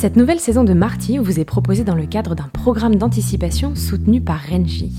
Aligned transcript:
Cette 0.00 0.14
nouvelle 0.14 0.38
saison 0.38 0.62
de 0.62 0.74
Marty 0.74 1.18
vous 1.18 1.40
est 1.40 1.44
proposée 1.44 1.82
dans 1.82 1.96
le 1.96 2.06
cadre 2.06 2.36
d'un 2.36 2.46
programme 2.46 2.94
d'anticipation 2.94 3.74
soutenu 3.74 4.20
par 4.20 4.40
Renji. 4.48 4.92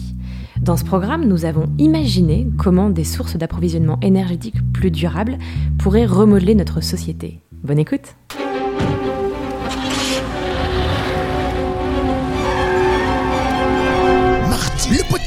Dans 0.60 0.76
ce 0.76 0.84
programme, 0.84 1.26
nous 1.26 1.46
avons 1.46 1.70
imaginé 1.78 2.50
comment 2.58 2.90
des 2.90 3.06
sources 3.06 3.38
d'approvisionnement 3.38 3.98
énergétique 4.02 4.58
plus 4.74 4.92
durables 4.92 5.38
pourraient 5.78 6.06
remodeler 6.06 6.54
notre 6.54 6.82
société. 6.84 7.40
Bonne 7.64 7.80
écoute 7.80 8.18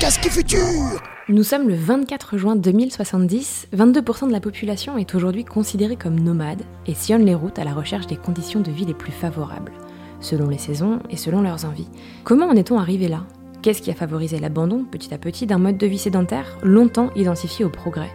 podcast 0.02 0.20
qui 0.20 0.26
est 0.26 0.30
futur 0.32 1.00
Nous 1.28 1.44
sommes 1.44 1.68
le 1.68 1.76
24 1.76 2.36
juin 2.36 2.56
2070, 2.56 3.68
22% 3.72 4.26
de 4.26 4.32
la 4.32 4.40
population 4.40 4.98
est 4.98 5.14
aujourd'hui 5.14 5.44
considérée 5.44 5.94
comme 5.94 6.18
nomade 6.18 6.62
et 6.88 6.94
sillonne 6.94 7.24
les 7.24 7.36
routes 7.36 7.60
à 7.60 7.64
la 7.64 7.72
recherche 7.72 8.08
des 8.08 8.16
conditions 8.16 8.58
de 8.58 8.72
vie 8.72 8.84
les 8.84 8.94
plus 8.94 9.12
favorables, 9.12 9.70
selon 10.18 10.48
les 10.48 10.58
saisons 10.58 10.98
et 11.08 11.16
selon 11.16 11.40
leurs 11.40 11.66
envies. 11.66 11.86
Comment 12.24 12.48
en 12.48 12.56
est-on 12.56 12.80
arrivé 12.80 13.06
là? 13.06 13.24
Qu'est-ce 13.62 13.80
qui 13.80 13.92
a 13.92 13.94
favorisé 13.94 14.40
l'abandon, 14.40 14.82
petit 14.82 15.14
à 15.14 15.18
petit, 15.18 15.46
d'un 15.46 15.58
mode 15.58 15.78
de 15.78 15.86
vie 15.86 15.98
sédentaire 15.98 16.58
longtemps 16.64 17.12
identifié 17.14 17.64
au 17.64 17.70
progrès? 17.70 18.10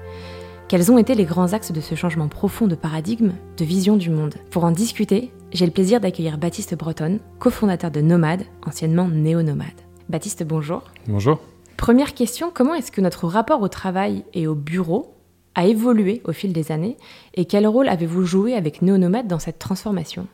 Quels 0.68 0.92
ont 0.92 0.98
été 0.98 1.16
les 1.16 1.24
grands 1.24 1.54
axes 1.54 1.72
de 1.72 1.80
ce 1.80 1.96
changement 1.96 2.28
profond 2.28 2.68
de 2.68 2.76
paradigme, 2.76 3.32
de 3.56 3.64
vision 3.64 3.96
du 3.96 4.10
monde? 4.10 4.36
Pour 4.52 4.66
en 4.66 4.72
discuter, 4.72 5.32
j'ai 5.54 5.66
le 5.66 5.72
plaisir 5.72 6.02
d'accueillir 6.02 6.38
Baptiste 6.38 6.76
Breton, 6.76 7.22
cofondateur 7.40 7.92
de 7.92 8.02
Nomade, 8.02 8.44
anciennement 8.66 9.08
Néo-Nomade. 9.08 9.86
Baptiste, 10.10 10.44
bonjour. 10.44 10.84
Bonjour. 11.08 11.40
Première 11.78 12.16
question, 12.16 12.52
comment 12.54 12.74
est-ce 12.74 12.92
que 12.92 13.02
notre 13.02 13.28
rapport 13.28 13.62
au 13.62 13.68
travail 13.68 14.24
et 14.34 14.48
au 14.48 14.56
bureau 14.56 15.14
a 15.54 15.68
évolué 15.68 16.22
au 16.26 16.34
fil 16.34 16.52
des 16.52 16.72
années 16.72 16.98
et 17.36 17.46
quel 17.46 17.68
rôle 17.68 17.88
avez-vous 17.88 18.26
joué 18.26 18.56
avec 18.56 18.82
Néo-Nomade 18.82 19.28
dans 19.28 19.40
cette 19.40 19.60
transformation? 19.60 20.28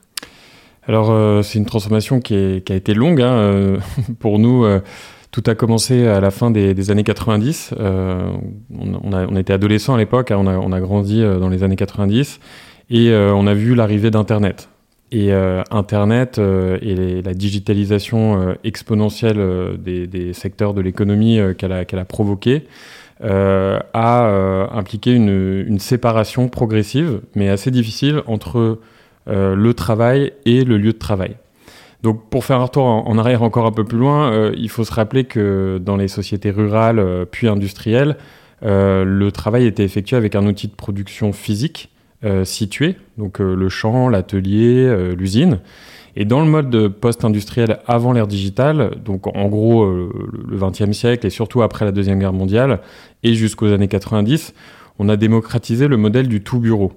Alors, 0.87 1.11
euh, 1.11 1.41
c'est 1.41 1.59
une 1.59 1.65
transformation 1.65 2.19
qui, 2.19 2.35
a 2.35 2.73
été 2.73 2.93
longue. 2.93 3.21
Hein, 3.21 3.33
euh, 3.33 3.77
pour 4.19 4.39
nous, 4.39 4.65
euh, 4.65 4.81
tout 5.31 5.43
a 5.47 5.55
commencé 5.55 6.07
à 6.07 6.19
la 6.19 6.31
fin 6.31 6.49
des, 6.49 6.91
années 6.91 7.03
90. 7.03 7.73
Euh, 7.79 8.31
on, 8.77 9.35
était 9.35 9.53
adolescents 9.53 9.95
à 9.95 9.97
l'époque, 9.97 10.31
hein, 10.31 10.37
on, 10.37 10.71
a, 10.71 10.79
grandi 10.79 11.21
dans 11.21 11.49
les 11.49 11.63
années 11.63 11.75
90, 11.75 12.39
et 12.89 13.13
on 13.13 13.47
a 13.47 13.53
vu 13.53 13.73
l'arrivée 13.75 14.11
d'Internet. 14.11 14.69
Et 15.15 15.31
Internet 15.69 16.39
et 16.39 16.95
les, 16.95 17.21
la 17.21 17.33
digitalisation 17.35 18.55
exponentielle 18.63 19.77
des, 19.77 20.33
secteurs 20.33 20.73
de 20.73 20.81
l'économie 20.81 21.39
qu'elle 21.57 21.71
a, 21.71 21.81
a 21.81 22.05
provoqué 22.05 22.63
a 23.21 24.69
impliqué 24.73 25.13
une, 25.13 25.77
séparation 25.77 26.49
progressive, 26.49 27.21
mais 27.35 27.47
assez 27.47 27.69
difficile, 27.69 28.23
entre 28.25 28.79
euh, 29.29 29.55
le 29.55 29.73
travail 29.73 30.33
et 30.45 30.65
le 30.65 30.77
lieu 30.77 30.91
de 30.91 30.97
travail. 30.97 31.35
Donc 32.01 32.29
pour 32.29 32.43
faire 32.43 32.59
un 32.59 32.65
retour 32.65 32.83
en, 32.83 33.17
arrière 33.17 33.41
encore 33.41 33.65
un 33.65 33.71
peu 33.71 33.85
plus 33.85 33.97
loin, 33.97 34.33
euh, 34.33 34.53
il 34.57 34.69
faut 34.69 34.83
se 34.83 34.91
rappeler 34.91 35.23
que 35.23 35.79
dans 35.81 35.95
les 35.95 36.09
sociétés 36.09 36.51
rurales 36.51 36.99
euh, 36.99 37.23
puis 37.23 37.47
industrielles, 37.47 38.17
euh, 38.63 39.05
le 39.05 39.31
travail 39.31 39.65
était 39.65 39.85
effectué 39.85 40.17
avec 40.17 40.35
un 40.35 40.45
outil 40.45 40.67
de 40.67 40.73
production 40.73 41.31
physique 41.31 41.89
euh, 42.23 42.45
situé, 42.45 42.95
donc 43.17 43.41
euh, 43.41 43.55
le 43.55 43.69
champ, 43.69 44.09
l'atelier, 44.09 45.13
l'usine. 45.15 45.59
Et 46.15 46.25
dans 46.25 46.41
le 46.41 46.45
mode 46.45 46.89
post-industriel 46.89 47.79
avant 47.87 48.13
l'ère 48.13 48.27
digitale, 48.27 48.97
donc 49.03 49.25
en 49.27 49.47
gros 49.47 49.83
le 49.83 50.57
XXe 50.57 50.91
siècle 50.91 51.25
et 51.25 51.31
surtout 51.31 51.63
après 51.63 51.85
la 51.85 51.91
Deuxième 51.91 52.19
Guerre 52.19 52.33
mondiale 52.33 52.81
et 53.23 53.33
jusqu'aux 53.33 53.71
années 53.71 53.87
90, 53.87 54.53
on 54.99 55.09
a 55.09 55.17
démocratisé 55.17 55.87
le 55.87 55.97
modèle 55.97 56.27
du 56.27 56.43
tout 56.43 56.59
bureau. 56.59 56.91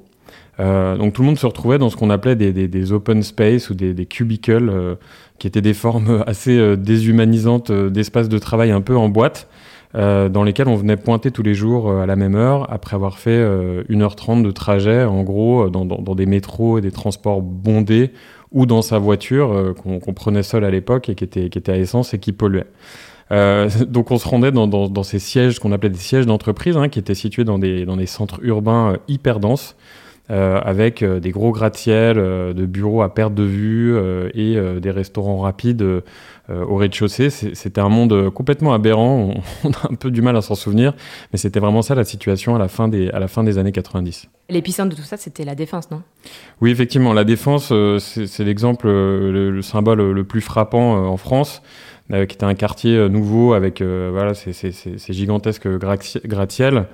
Euh, 0.59 0.97
donc 0.97 1.13
tout 1.13 1.23
le 1.23 1.27
monde 1.27 1.39
se 1.39 1.47
retrouvait 1.47 1.79
dans 1.79 1.91
ce 1.91 1.97
qu'on 1.97 2.11
appelait 2.11 2.37
des, 2.37 2.53
des, 2.53 2.69
des, 2.69 2.93
open 2.93 3.23
space 3.23 3.69
ou 3.69 3.75
des, 3.75 3.93
des 3.93 4.07
cubicles, 4.07 4.69
euh, 4.71 4.95
qui 5.39 5.47
étaient 5.47 5.61
des 5.61 5.75
formes 5.75 6.25
assez 6.27 6.57
euh, 6.59 6.77
déshumanisantes 6.77 7.71
euh, 7.71 7.91
d'espaces 7.91 8.29
de 8.29 8.39
travail 8.39 8.71
un 8.71 8.81
peu 8.81 8.97
en 8.97 9.09
boîte, 9.09 9.49
euh, 9.97 10.29
dans 10.29 10.45
lesquels 10.45 10.69
on 10.69 10.77
venait 10.77 10.97
pointer 10.97 11.31
tous 11.31 11.43
les 11.43 11.55
jours 11.55 11.91
à 11.91 12.07
la 12.07 12.17
même 12.17 12.34
heure, 12.34 12.71
après 12.73 12.97
avoir 12.97 13.19
fait 13.19 13.43
1h30 13.89 14.43
de 14.43 14.51
trajet, 14.51 15.05
en 15.05 15.23
gros, 15.23 15.71
dans, 15.71 15.84
dans, 15.84 16.03
dans, 16.03 16.15
des 16.15 16.27
métros 16.27 16.79
et 16.79 16.81
des 16.81 16.93
transports 16.93 17.41
bondés, 17.43 18.12
ou 18.53 18.67
dans 18.67 18.83
sa 18.83 18.99
voiture 18.99 19.75
qu'on 19.83 19.99
qu 19.99 20.12
prenait 20.12 20.43
seul 20.43 20.65
à 20.65 20.71
l'époque 20.71 21.09
et 21.09 21.15
qui 21.15 21.25
était, 21.25 21.49
qui 21.49 21.59
était 21.59 21.73
à 21.73 21.77
essence 21.77 22.15
et 22.15 22.19
qui 22.19 22.33
polluait. 22.33 22.67
Euh, 23.33 23.69
donc 23.89 24.11
on 24.11 24.19
se 24.19 24.29
rendait 24.29 24.53
dans, 24.53 24.67
dans, 24.67 24.89
dans 24.89 25.03
ces 25.03 25.19
sièges 25.19 25.59
qu'on 25.59 25.73
appelait 25.73 25.91
des 25.91 25.99
sièges 25.99 26.27
d'entreprise, 26.27 26.77
hein, 26.77 26.89
qui 26.89 26.99
étaient 26.99 27.15
situés 27.15 27.45
dans 27.45 27.59
des, 27.59 27.85
dans 27.85 27.97
des 27.97 28.06
centres 28.06 28.41
urbains 28.43 28.93
euh, 28.93 28.97
hyper 29.09 29.41
denses, 29.41 29.77
euh, 30.31 30.61
avec 30.65 31.03
euh, 31.03 31.21
des 31.21 31.31
gros 31.31 31.53
gratte-ciel, 31.53 32.19
euh, 32.19 32.53
de 32.53 32.67
bureaux 32.67 33.03
à 33.03 33.15
perte 33.15 33.35
de 33.35 33.45
vue 33.45 33.95
euh, 33.95 34.29
et 34.35 34.56
euh, 34.56 34.81
des 34.81 34.91
restaurants 34.91 35.39
rapides 35.39 35.83
euh, 35.83 36.01
au 36.49 36.77
rez-de-chaussée. 36.77 37.31
C'était 37.31 37.81
un 37.81 37.89
monde 37.89 38.31
complètement 38.31 38.73
aberrant. 38.73 39.17
On, 39.19 39.41
on, 39.69 39.71
a 39.73 39.93
un 39.93 39.95
peu 39.95 40.11
du 40.11 40.23
mal 40.23 40.37
à 40.37 40.43
s'en 40.43 40.55
souvenir, 40.55 40.95
mais 41.33 41.39
c'était 41.39 41.61
vraiment 41.61 41.83
ça 41.83 41.95
la 41.95 42.05
situation 42.05 42.55
à 42.55 42.59
la 42.59 42.69
fin 42.69 42.89
des, 42.89 43.11
à 43.11 43.19
la 43.19 43.29
fin 43.29 43.45
des 43.45 43.59
années 43.59 43.73
90. 43.73 44.29
L'épicentre 44.49 44.91
de 44.91 44.97
tout 44.97 45.06
ça, 45.06 45.17
c'était 45.17 45.45
la 45.45 45.55
défense, 45.55 45.91
non? 45.91 46.03
Oui, 46.61 46.71
effectivement. 46.71 47.12
La 47.12 47.25
défense, 47.25 47.73
c'est 47.99 48.45
l'exemple, 48.45 48.87
le, 48.87 49.51
le, 49.51 49.62
symbole 49.62 50.12
le 50.12 50.25
plus 50.25 50.41
frappant 50.41 50.93
en 51.06 51.17
France. 51.17 51.62
Euh, 52.12 52.25
qui 52.25 52.37
était 52.37 52.45
un 52.45 52.55
quartier 52.55 53.09
nouveau 53.09 53.53
avec 53.53 53.81
euh, 53.81 54.11
voilà, 54.12 54.33
ces, 54.35 54.53
ces, 54.53 54.71
ces 54.71 55.12
gigantesques 55.12 55.67
gratte-ciel 55.67 56.87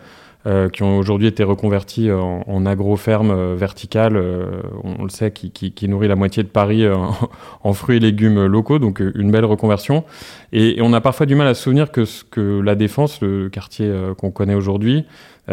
euh, 0.47 0.69
qui 0.69 0.83
ont 0.83 0.99
aujourd'hui 0.99 1.29
été 1.29 1.45
reconvertis 1.45 2.11
en, 2.11 2.43
en 2.47 2.67
agro-ferme 2.67 3.31
euh, 3.31 3.55
verticale, 3.57 4.17
euh, 4.17 4.63
on, 4.83 5.05
le 5.05 5.09
sait, 5.09 5.31
qui, 5.31 5.51
qui, 5.51 5.73
qui, 5.73 5.89
nourrit 5.89 6.09
la 6.09 6.17
moitié 6.17 6.43
de 6.43 6.49
Paris 6.49 6.85
euh, 6.85 6.97
en, 7.63 7.73
fruits 7.73 7.97
et 7.97 8.01
légumes 8.01 8.47
locaux, 8.47 8.79
donc 8.79 9.01
euh, 9.01 9.13
une 9.15 9.31
belle 9.31 9.45
reconversion. 9.45 10.05
Et, 10.53 10.79
on 10.81 10.93
a 10.93 11.01
parfois 11.01 11.27
du 11.27 11.35
mal 11.35 11.47
à 11.47 11.55
se 11.55 11.63
souvenir 11.63 11.93
que, 11.93 12.05
ce, 12.05 12.25
que 12.25 12.61
la 12.61 12.75
Défense, 12.75 13.21
le 13.21 13.49
quartier 13.49 13.93
qu'on 14.19 14.31
connaît 14.31 14.55
aujourd'hui, 14.55 15.05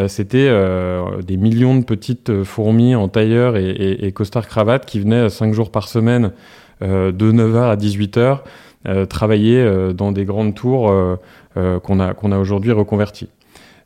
c'était 0.06 0.48
des 1.22 1.36
millions 1.36 1.76
de 1.76 1.84
petites 1.84 2.44
fourmis 2.44 2.94
en 2.94 3.08
tailleur 3.08 3.56
et, 3.56 3.70
et, 3.70 4.06
et 4.06 4.12
costard 4.12 4.46
cravate 4.46 4.86
qui 4.86 5.00
venaient 5.00 5.28
cinq 5.30 5.52
jours 5.52 5.70
par 5.70 5.88
semaine 5.88 6.32
de 6.80 7.12
9h 7.12 7.70
à 7.70 7.76
18h 7.76 8.40
euh, 8.88 9.04
travailler 9.04 9.58
euh, 9.58 9.92
dans 9.92 10.10
des 10.10 10.24
grandes 10.24 10.54
tours 10.54 10.90
euh, 10.90 11.16
qu'on 11.80 12.00
a, 12.00 12.14
qu'on 12.14 12.32
a 12.32 12.38
aujourd'hui 12.38 12.72
reconverties. 12.72 13.28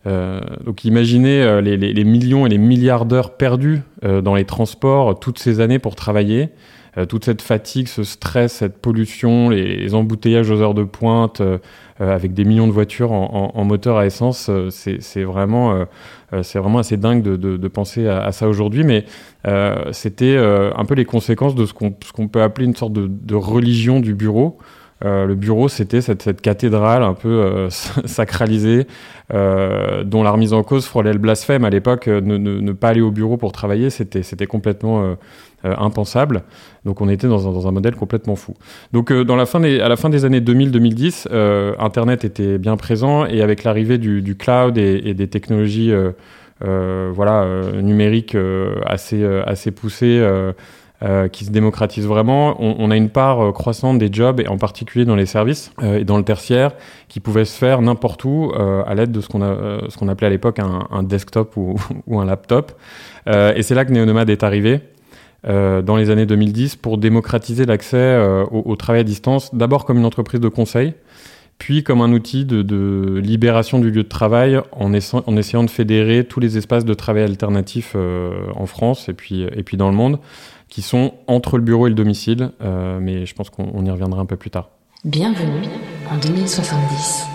Euh, 0.06 0.40
donc 0.64 0.84
imaginez 0.84 1.42
euh, 1.42 1.60
les, 1.60 2.04
millions 2.04 2.46
et 2.46 2.48
les 2.50 2.58
milliards 2.58 3.06
d'heures 3.06 3.36
perdues 3.36 3.80
euh, 4.04 4.20
dans 4.20 4.34
les 4.34 4.44
transports 4.44 5.18
toutes 5.18 5.38
ces 5.38 5.60
années 5.60 5.78
pour 5.78 5.94
travailler, 5.94 6.50
toute 7.08 7.24
cette 7.24 7.42
fatigue, 7.42 7.88
ce 7.88 8.04
stress, 8.04 8.52
cette 8.52 8.78
pollution, 8.78 9.48
les, 9.48 9.92
embouteillages 9.96 10.48
aux 10.52 10.60
heures 10.60 10.74
de 10.74 10.84
pointe, 10.84 11.42
avec 11.98 12.34
des 12.34 12.44
millions 12.44 12.68
de 12.68 12.72
voitures 12.72 13.10
en, 13.10 13.64
moteur 13.64 13.96
à 13.96 14.06
essence, 14.06 14.48
c'est 14.70 15.24
vraiment, 15.24 15.86
c'est 16.42 16.60
vraiment 16.60 16.78
assez 16.78 16.96
dingue 16.96 17.20
de, 17.20 17.66
penser 17.68 18.06
à, 18.06 18.30
ça 18.30 18.46
aujourd'hui. 18.46 18.84
Mais 18.84 19.06
c'était 19.90 20.36
un 20.36 20.84
peu 20.84 20.94
les 20.94 21.04
conséquences 21.04 21.56
de 21.56 21.66
ce 21.66 21.74
qu'on 21.74 21.90
qu 21.90 22.28
peut 22.28 22.42
appeler 22.42 22.66
une 22.68 22.76
sorte 22.76 22.92
de 22.92 23.34
religion 23.34 23.98
du 23.98 24.14
bureau. 24.14 24.60
Euh, 25.04 25.26
le 25.26 25.34
bureau, 25.34 25.68
c'était 25.68 26.00
cette, 26.00 26.40
cathédrale 26.40 27.02
un 27.02 27.14
peu 27.14 27.28
euh, 27.28 27.68
sacralisée, 28.04 28.86
euh, 29.32 30.02
dont 30.04 30.22
la 30.22 30.30
remise 30.30 30.52
en 30.52 30.62
cause 30.62 30.86
frôlait 30.86 31.12
le 31.12 31.18
blasphème. 31.18 31.64
À 31.64 31.70
l'époque, 31.70 32.06
ne, 32.06 32.72
pas 32.72 32.88
aller 32.88 33.00
au 33.00 33.10
bureau 33.10 33.36
pour 33.36 33.52
travailler, 33.52 33.90
c'était 33.90 34.46
complètement 34.46 35.16
impensable. 35.62 36.42
Donc 36.84 37.00
on 37.00 37.08
était 37.08 37.26
dans 37.26 37.66
un, 37.66 37.72
modèle 37.72 37.96
complètement 37.96 38.36
fou. 38.36 38.54
Donc 38.92 39.10
à 39.10 39.24
la 39.24 39.46
fin 39.46 39.60
des 40.10 40.24
années 40.24 40.40
2000-2010, 40.40 41.28
Internet 41.78 42.24
était 42.24 42.58
bien 42.58 42.76
présent 42.76 43.24
et 43.24 43.40
avec 43.40 43.64
l'arrivée 43.64 43.98
du, 43.98 44.36
cloud 44.36 44.76
et, 44.76 45.14
des 45.14 45.28
technologies 45.28 45.92
voilà, 46.60 47.46
numériques 47.80 48.36
assez 48.86 49.70
poussées, 49.70 50.22
euh, 51.02 51.26
qui 51.26 51.44
se 51.44 51.50
démocratise 51.50 52.06
vraiment. 52.06 52.56
On, 52.60 52.88
a 52.92 52.96
une 52.96 53.10
part 53.10 53.40
euh, 53.40 53.50
croissante 53.50 53.98
des 53.98 54.10
jobs, 54.12 54.38
et 54.38 54.46
en 54.46 54.58
particulier 54.58 55.04
dans 55.04 55.16
les 55.16 55.26
services 55.26 55.72
euh, 55.82 55.98
et 55.98 56.04
dans 56.04 56.16
le 56.16 56.22
tertiaire, 56.22 56.70
qui 57.08 57.18
pouvait 57.18 57.44
se 57.44 57.58
faire 57.58 57.82
n'importe 57.82 58.24
où 58.24 58.52
à 58.54 58.94
l'aide 58.94 59.10
de 59.10 59.20
ce 59.20 59.26
qu'on 59.26 60.08
appelait 60.08 60.26
à 60.28 60.30
l'époque 60.30 60.60
un, 60.60 61.02
desktop 61.02 61.56
ou, 61.56 62.20
un 62.20 62.24
laptop. 62.24 62.72
et 63.26 63.62
c'est 63.62 63.74
là 63.74 63.84
que 63.84 63.92
Neonomad 63.92 64.30
est 64.30 64.44
arrivé. 64.44 64.80
dans 65.44 65.96
les 65.96 66.10
années 66.10 66.26
2010 66.26 66.76
pour 66.76 66.96
démocratiser 66.96 67.66
l'accès 67.66 68.16
au, 68.50 68.76
travail 68.76 69.00
à 69.00 69.04
distance, 69.04 69.52
d'abord 69.54 69.84
comme 69.84 69.98
une 69.98 70.06
entreprise 70.06 70.40
de 70.40 70.48
conseil, 70.48 70.94
puis 71.58 71.82
comme 71.82 72.02
un 72.02 72.12
outil 72.12 72.44
de, 72.44 73.20
libération 73.20 73.80
du 73.80 73.90
lieu 73.90 74.04
de 74.04 74.08
travail 74.08 74.60
en, 74.72 74.92
essa 74.92 75.22
en, 75.26 75.36
essayant 75.36 75.64
de 75.64 75.70
fédérer 75.70 76.24
tous 76.24 76.40
les 76.40 76.56
espaces 76.56 76.84
de 76.84 76.94
travail 76.94 77.24
alternatifs 77.24 77.96
en 78.54 78.66
France 78.66 79.08
et 79.08 79.12
puis 79.12 79.76
dans 79.76 79.90
le 79.90 79.96
monde 79.96 80.18
qui 80.68 80.82
sont 80.82 81.14
entre 81.26 81.56
le 81.56 81.62
bureau 81.62 81.86
et 81.86 81.90
le 81.90 81.94
domicile, 81.94 82.50
euh, 82.62 82.98
mais 83.00 83.26
je 83.26 83.34
pense 83.34 83.50
qu'on 83.50 83.84
y 83.84 83.90
reviendra 83.90 84.20
un 84.20 84.26
peu 84.26 84.36
plus 84.36 84.50
tard. 84.50 84.70
Bienvenue 85.04 85.68
en 86.10 86.16
2070. 86.16 87.26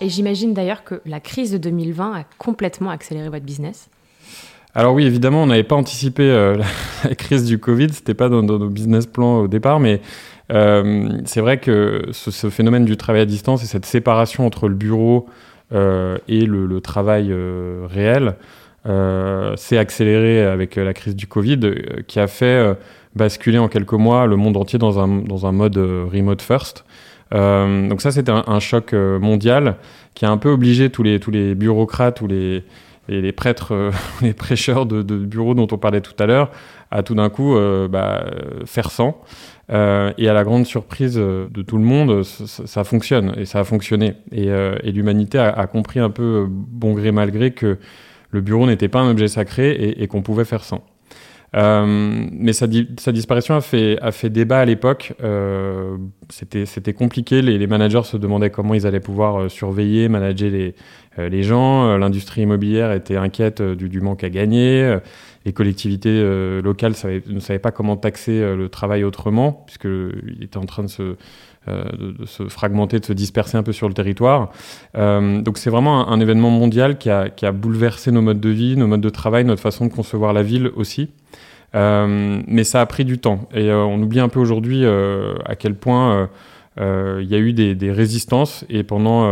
Et 0.00 0.08
j'imagine 0.08 0.52
d'ailleurs 0.52 0.84
que 0.84 1.00
la 1.06 1.20
crise 1.20 1.52
de 1.52 1.58
2020 1.58 2.12
a 2.12 2.24
complètement 2.38 2.90
accéléré 2.90 3.28
votre 3.28 3.44
business. 3.44 3.88
alors 4.74 4.94
oui, 4.94 5.04
évidemment, 5.06 5.42
on 5.42 5.46
n'avait 5.46 5.62
pas 5.62 5.76
anticipé 5.76 6.28
la, 7.04 7.14
crise 7.14 7.44
du 7.44 7.58
Covid, 7.58 7.92
c'était 7.92 8.14
pas 8.14 8.28
dans, 8.28 8.42
nos 8.42 8.68
business 8.68 9.06
plans 9.06 9.40
au 9.40 9.48
départ, 9.48 9.80
mais 9.80 10.00
c'est 10.50 11.40
vrai 11.40 11.58
que 11.58 12.08
ce, 12.12 12.50
phénomène 12.50 12.84
du 12.84 12.96
travail 12.96 13.22
à 13.22 13.26
distance 13.26 13.62
et 13.62 13.66
cette 13.66 13.86
séparation 13.86 14.44
entre 14.44 14.68
le 14.68 14.74
bureau 14.74 15.26
et 15.72 16.46
le, 16.46 16.80
travail 16.80 17.32
réel 17.88 18.34
s'est 18.84 19.78
accéléré 19.78 20.44
avec 20.44 20.76
la 20.76 20.92
crise 20.92 21.16
du 21.16 21.26
Covid, 21.26 21.60
qui 22.06 22.18
a 22.20 22.26
fait 22.26 22.76
basculer 23.14 23.58
en 23.58 23.68
quelques 23.68 23.92
mois 23.92 24.26
le 24.26 24.36
monde 24.36 24.56
entier 24.56 24.78
dans 24.78 24.98
un, 24.98 25.08
dans 25.08 25.46
un 25.46 25.52
mode 25.52 25.76
remote 25.76 26.42
first. 26.42 26.84
Euh, 27.34 27.88
donc 27.88 28.00
ça, 28.02 28.10
c'était 28.10 28.32
un, 28.32 28.60
choc 28.60 28.92
euh, 28.92 29.18
mondial 29.18 29.76
qui 30.14 30.24
a 30.24 30.30
un 30.30 30.36
peu 30.36 30.50
obligé 30.50 30.90
tous 30.90 31.02
les, 31.02 31.18
tous 31.18 31.30
les 31.30 31.54
bureaucrates 31.54 32.20
ou 32.20 32.26
les, 32.26 32.64
les, 33.08 33.32
prêtres, 33.32 33.72
euh, 33.72 33.90
les 34.22 34.34
prêcheurs 34.34 34.86
de, 34.86 35.02
bureaux 35.02 35.54
dont 35.54 35.68
on 35.70 35.78
parlait 35.78 36.00
tout 36.00 36.14
à 36.18 36.26
l'heure 36.26 36.50
à 36.90 37.02
tout 37.02 37.14
d'un 37.14 37.30
coup 37.30 37.56
bah, 37.88 38.26
faire 38.66 38.90
sans. 38.90 39.22
et 39.70 39.72
à 40.28 40.32
la 40.34 40.44
grande 40.44 40.66
surprise 40.66 41.14
de 41.14 41.62
tout 41.62 41.78
le 41.78 41.84
monde, 41.84 42.22
ça, 42.22 42.84
fonctionne 42.84 43.32
et 43.38 43.46
ça 43.46 43.60
a 43.60 43.64
fonctionné. 43.64 44.12
Et, 44.30 44.48
et 44.48 44.92
l'humanité 44.92 45.38
a, 45.38 45.66
compris 45.68 46.00
un 46.00 46.10
peu, 46.10 46.46
bon 46.50 46.92
gré 46.92 47.10
mal 47.10 47.30
gré, 47.30 47.52
que 47.52 47.78
le 48.32 48.40
bureau 48.40 48.66
n'était 48.66 48.88
pas 48.88 49.00
un 49.00 49.10
objet 49.10 49.28
sacré 49.28 49.94
et, 49.96 50.08
qu'on 50.08 50.22
pouvait 50.22 50.44
faire 50.44 50.64
sans. 50.64 50.82
Euh, 51.54 51.84
mais 52.32 52.54
sa, 52.54 52.66
disparition 52.66 53.54
a 53.54 53.60
fait, 53.60 54.30
débat 54.30 54.60
à 54.60 54.64
l'époque. 54.64 55.12
Euh, 55.22 55.98
C'était 56.30 56.94
compliqué. 56.94 57.42
Les, 57.42 57.66
managers 57.66 58.04
se 58.04 58.16
demandaient 58.16 58.50
comment 58.50 58.72
ils 58.72 58.86
allaient 58.86 59.00
pouvoir 59.00 59.36
euh, 59.36 59.48
surveiller, 59.50 60.08
manager 60.08 60.50
les, 60.50 61.42
gens. 61.42 61.98
L'industrie 61.98 62.42
immobilière 62.42 62.90
était 62.92 63.16
inquiète 63.16 63.60
du, 63.60 64.00
manque 64.00 64.24
à 64.24 64.30
gagner. 64.30 64.96
Les 65.44 65.52
collectivités 65.52 66.22
locales 66.62 66.94
ne 67.26 67.38
savaient 67.38 67.58
pas 67.58 67.70
comment 67.70 67.98
taxer 67.98 68.56
le 68.56 68.70
travail 68.70 69.04
autrement, 69.04 69.64
puisqu'il 69.66 70.38
était 70.40 70.56
en 70.56 70.64
train 70.64 70.84
de 70.84 70.88
se, 70.88 71.16
de, 71.68 72.12
de, 72.18 72.26
se 72.26 72.48
fragmenter, 72.48 72.98
de 72.98 73.04
se 73.04 73.12
disperser 73.12 73.56
un 73.56 73.62
peu 73.62 73.72
sur 73.72 73.88
le 73.88 73.94
territoire. 73.94 74.50
donc 74.94 75.58
c'est 75.58 75.70
vraiment 75.70 76.08
un, 76.08 76.12
un, 76.12 76.20
événement 76.20 76.50
mondial 76.50 76.98
qui 76.98 77.08
a, 77.08 77.28
qui 77.28 77.46
a 77.46 77.52
bouleversé 77.52 78.10
nos 78.10 78.22
modes 78.22 78.40
de 78.40 78.48
vie, 78.48 78.76
nos 78.76 78.86
modes 78.86 79.00
de 79.00 79.08
travail, 79.08 79.44
notre 79.44 79.62
façon 79.62 79.86
de 79.86 79.92
concevoir 79.92 80.32
la 80.32 80.42
ville 80.42 80.70
aussi. 80.74 81.10
Euh, 81.74 82.42
mais 82.46 82.64
ça 82.64 82.80
a 82.80 82.86
pris 82.86 83.04
du 83.04 83.18
temps. 83.18 83.48
Et 83.54 83.70
euh, 83.70 83.82
on 83.84 84.00
oublie 84.02 84.20
un 84.20 84.28
peu 84.28 84.40
aujourd'hui 84.40 84.84
euh, 84.84 85.34
à 85.44 85.56
quel 85.56 85.74
point 85.74 86.28
il 86.78 87.26
y 87.28 87.34
a 87.34 87.38
eu 87.38 87.52
des, 87.52 87.74
des, 87.74 87.92
résistances. 87.92 88.64
Et 88.68 88.82
pendant 88.82 89.30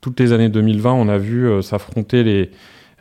toutes 0.00 0.20
les 0.20 0.32
années 0.32 0.48
2020, 0.48 0.92
on 0.92 1.08
a 1.08 1.18
vu 1.18 1.62
s'affronter 1.62 2.22
les 2.22 2.50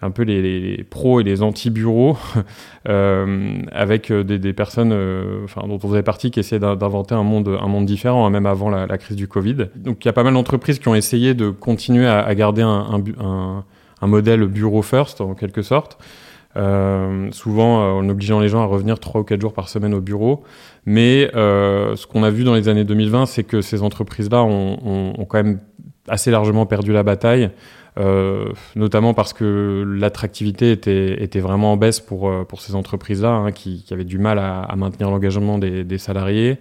un 0.01 0.11
peu 0.11 0.23
les, 0.23 0.83
pros 0.89 1.19
et 1.19 1.23
les 1.23 1.41
anti-bureaux, 1.41 2.17
euh, 2.89 3.61
avec 3.71 4.11
des, 4.11 4.39
des 4.39 4.53
personnes 4.53 4.91
euh, 4.93 5.43
enfin, 5.43 5.67
dont 5.67 5.79
on 5.83 5.87
faisait 5.87 6.03
partie 6.03 6.31
qui 6.31 6.39
essayaient 6.39 6.59
d'inventer 6.59 7.15
un 7.15 7.23
monde, 7.23 7.57
un 7.61 7.67
monde 7.67 7.85
différent, 7.85 8.25
hein, 8.25 8.29
même 8.29 8.45
avant 8.45 8.69
la, 8.69 8.97
crise 8.97 9.17
du 9.17 9.27
Covid. 9.27 9.67
Donc 9.75 10.03
il 10.03 10.07
y 10.07 10.09
a 10.09 10.13
pas 10.13 10.23
mal 10.23 10.33
d'entreprises 10.33 10.79
qui 10.79 10.87
ont 10.87 10.95
essayé 10.95 11.33
de 11.33 11.49
continuer 11.49 12.07
à, 12.07 12.33
garder 12.35 12.61
un, 12.61 13.03
un, 13.19 13.63
un, 14.01 14.07
modèle 14.07 14.45
bureau 14.45 14.81
first, 14.81 15.21
en 15.21 15.35
quelque 15.35 15.61
sorte. 15.61 15.97
Euh, 16.57 17.29
souvent 17.31 17.79
euh, 17.79 18.01
en 18.01 18.09
obligeant 18.09 18.39
les 18.39 18.49
gens 18.49 18.61
à 18.63 18.65
revenir 18.65 18.97
trois 18.97 19.21
ou 19.21 19.23
quatre 19.23 19.39
jours 19.39 19.53
par 19.53 19.69
semaine 19.69 19.93
au 19.93 20.01
bureau. 20.01 20.43
Mais 20.85 21.29
euh, 21.35 21.95
ce 21.95 22.07
qu'on 22.07 22.23
a 22.23 22.31
vu 22.31 22.43
dans 22.43 22.55
les 22.55 22.67
années 22.67 22.83
2020, 22.83 23.27
c'est 23.27 23.43
que 23.43 23.61
ces 23.61 23.83
entreprises-là 23.83 24.43
ont, 24.43 25.13
ont, 25.17 25.25
quand 25.25 25.37
même 25.37 25.59
assez 26.07 26.31
largement 26.31 26.65
perdu 26.65 26.91
la 26.91 27.03
bataille, 27.03 27.51
euh, 27.99 28.49
notamment 28.75 29.13
parce 29.13 29.33
que 29.33 29.83
l'attractivité 29.85 30.71
était, 30.71 31.21
était 31.23 31.39
vraiment 31.39 31.73
en 31.73 31.77
baisse 31.77 31.99
pour, 31.99 32.29
euh, 32.29 32.43
pour 32.43 32.61
ces 32.61 32.75
entreprises-là, 32.75 33.29
hein, 33.29 33.51
qui, 33.51 33.83
qui, 33.83 33.93
avaient 33.93 34.05
du 34.05 34.17
mal 34.17 34.39
à, 34.39 34.61
à 34.61 34.75
maintenir 34.75 35.09
l'engagement 35.11 35.57
des, 35.57 35.83
des, 35.83 35.97
salariés. 35.97 36.57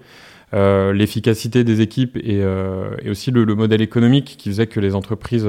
Euh, 0.54 0.92
l'efficacité 0.92 1.62
des 1.62 1.80
équipes 1.82 2.16
et, 2.16 2.38
et 2.38 3.10
aussi 3.10 3.30
le, 3.30 3.44
le, 3.44 3.54
modèle 3.54 3.82
économique 3.82 4.36
qui 4.38 4.48
faisait 4.48 4.66
que 4.66 4.80
les 4.80 4.94
entreprises 4.94 5.46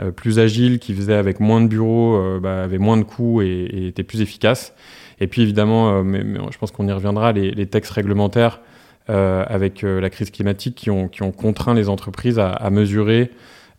euh, 0.00 0.12
plus 0.12 0.38
agile, 0.38 0.78
qui 0.78 0.94
faisait 0.94 1.14
avec 1.14 1.40
moins 1.40 1.60
de 1.60 1.66
bureaux, 1.66 2.16
euh, 2.16 2.40
bah, 2.40 2.62
avait 2.62 2.78
moins 2.78 2.96
de 2.96 3.02
coûts 3.02 3.42
et, 3.42 3.88
était 3.88 4.02
plus 4.02 4.20
efficace. 4.22 4.74
Et 5.20 5.26
puis 5.26 5.42
évidemment, 5.42 6.02
euh, 6.02 6.48
je 6.50 6.58
pense 6.58 6.70
qu'on 6.70 6.86
y 6.88 6.92
reviendra, 6.92 7.32
les, 7.32 7.50
les 7.50 7.66
textes 7.66 7.92
réglementaires 7.92 8.60
avec 9.08 9.82
la 9.82 10.08
crise 10.08 10.30
climatique 10.30 10.76
qui 10.76 10.88
ont, 10.88 11.08
qui 11.08 11.24
ont 11.24 11.32
contraint 11.32 11.74
les 11.74 11.88
entreprises 11.88 12.38
à, 12.38 12.52
à 12.52 12.70
mesurer 12.70 13.32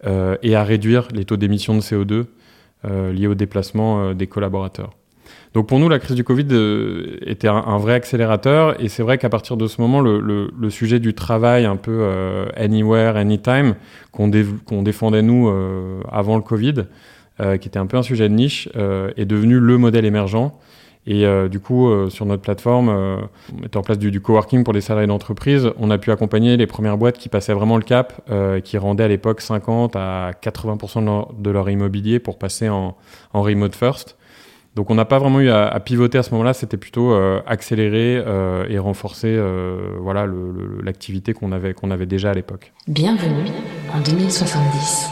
et 0.03 0.55
à 0.55 0.63
réduire 0.63 1.07
les 1.13 1.25
taux 1.25 1.37
d'émission 1.37 1.75
de 1.75 1.81
CO2 1.81 2.25
liés 3.13 3.27
au 3.27 3.35
déplacement 3.35 4.13
des 4.13 4.27
collaborateurs. 4.27 4.91
Donc 5.53 5.67
pour 5.67 5.79
nous, 5.79 5.89
la 5.89 5.99
crise 5.99 6.15
du 6.15 6.23
Covid 6.23 6.47
euh, 6.51 7.17
était 7.25 7.49
un, 7.49 7.77
vrai 7.77 7.93
accélérateur 7.93 8.81
et 8.81 8.87
c'est 8.87 9.03
vrai 9.03 9.17
qu'à 9.17 9.27
partir 9.27 9.57
de 9.57 9.67
ce 9.67 9.81
moment, 9.81 9.99
le, 9.99 10.69
sujet 10.69 10.99
du 10.99 11.13
travail 11.13 11.65
un 11.65 11.75
peu 11.75 11.91
euh, 11.91 12.45
anywhere, 12.55 13.17
anytime, 13.17 13.75
qu'on 14.13 14.29
dé 14.29 14.45
qu 14.65 14.81
défendait 14.81 15.21
nous 15.21 15.49
euh, 15.49 16.01
avant 16.09 16.37
le 16.37 16.41
Covid, 16.41 16.85
euh, 17.41 17.57
qui 17.57 17.67
était 17.67 17.79
un 17.79 17.85
peu 17.85 17.97
un 17.97 18.03
sujet 18.03 18.29
de 18.29 18.33
niche, 18.33 18.69
euh, 18.77 19.11
est 19.17 19.25
devenu 19.25 19.59
le 19.59 19.77
modèle 19.77 20.05
émergent. 20.05 20.53
Et 21.07 21.25
euh, 21.25 21.49
du 21.49 21.59
coup, 21.59 21.89
sur 22.09 22.25
notre 22.25 22.43
plateforme, 22.43 22.89
on 22.89 23.61
mettait 23.61 23.77
en 23.77 23.81
place 23.81 23.97
du, 23.97 24.11
du 24.11 24.21
coworking 24.21 24.63
pour 24.63 24.73
les 24.73 24.81
salariés 24.81 25.07
d'entreprise. 25.07 25.71
On 25.77 25.89
a 25.89 25.97
pu 25.97 26.11
accompagner 26.11 26.57
les 26.57 26.67
premières 26.67 26.97
boîtes 26.97 27.17
qui 27.17 27.29
passaient 27.29 27.53
vraiment 27.53 27.77
le 27.77 27.83
cap, 27.83 28.21
qui 28.63 28.77
rendaient 28.77 29.03
à 29.05 29.07
l'époque 29.07 29.41
50 29.41 29.95
à 29.95 30.31
80% 30.41 31.01
de 31.01 31.05
leur, 31.05 31.33
de 31.33 31.49
leur, 31.49 31.69
immobilier 31.69 32.19
pour 32.19 32.37
passer 32.37 32.69
en, 32.69 32.95
en 33.33 33.41
remote 33.41 33.75
first. 33.75 34.17
Donc 34.75 34.89
on 34.89 34.95
n'a 34.95 35.05
pas 35.05 35.19
vraiment 35.19 35.41
eu 35.41 35.49
à, 35.49 35.67
à 35.67 35.79
pivoter 35.81 36.17
à 36.17 36.23
ce 36.23 36.31
moment-là, 36.31 36.53
c'était 36.53 36.77
plutôt 36.77 37.11
euh, 37.11 37.41
accélérer 37.45 38.23
euh, 38.25 38.65
et 38.69 38.79
renforcer 38.79 39.27
euh, 39.27 39.97
voilà 39.99 40.25
l'activité 40.81 41.33
qu'on 41.33 41.51
avait, 41.51 41.73
qu'on 41.73 41.91
avait 41.91 42.05
déjà 42.05 42.31
à 42.31 42.33
l'époque. 42.33 42.71
Bienvenue 42.87 43.51
en 43.93 43.99
2070. 43.99 45.09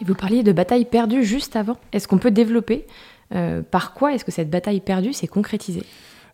Et 0.00 0.04
vous 0.04 0.14
parliez 0.14 0.42
de 0.42 0.52
bataille 0.52 0.86
perdue 0.86 1.24
juste 1.24 1.56
avant. 1.56 1.76
Est-ce 1.92 2.08
qu'on 2.08 2.18
peut 2.18 2.30
développer 2.30 2.86
euh, 3.34 3.62
Par 3.62 3.94
quoi 3.94 4.14
est-ce 4.14 4.24
que 4.24 4.30
cette 4.30 4.50
bataille 4.50 4.80
perdue 4.80 5.12
s'est 5.12 5.26
concrétisée 5.26 5.82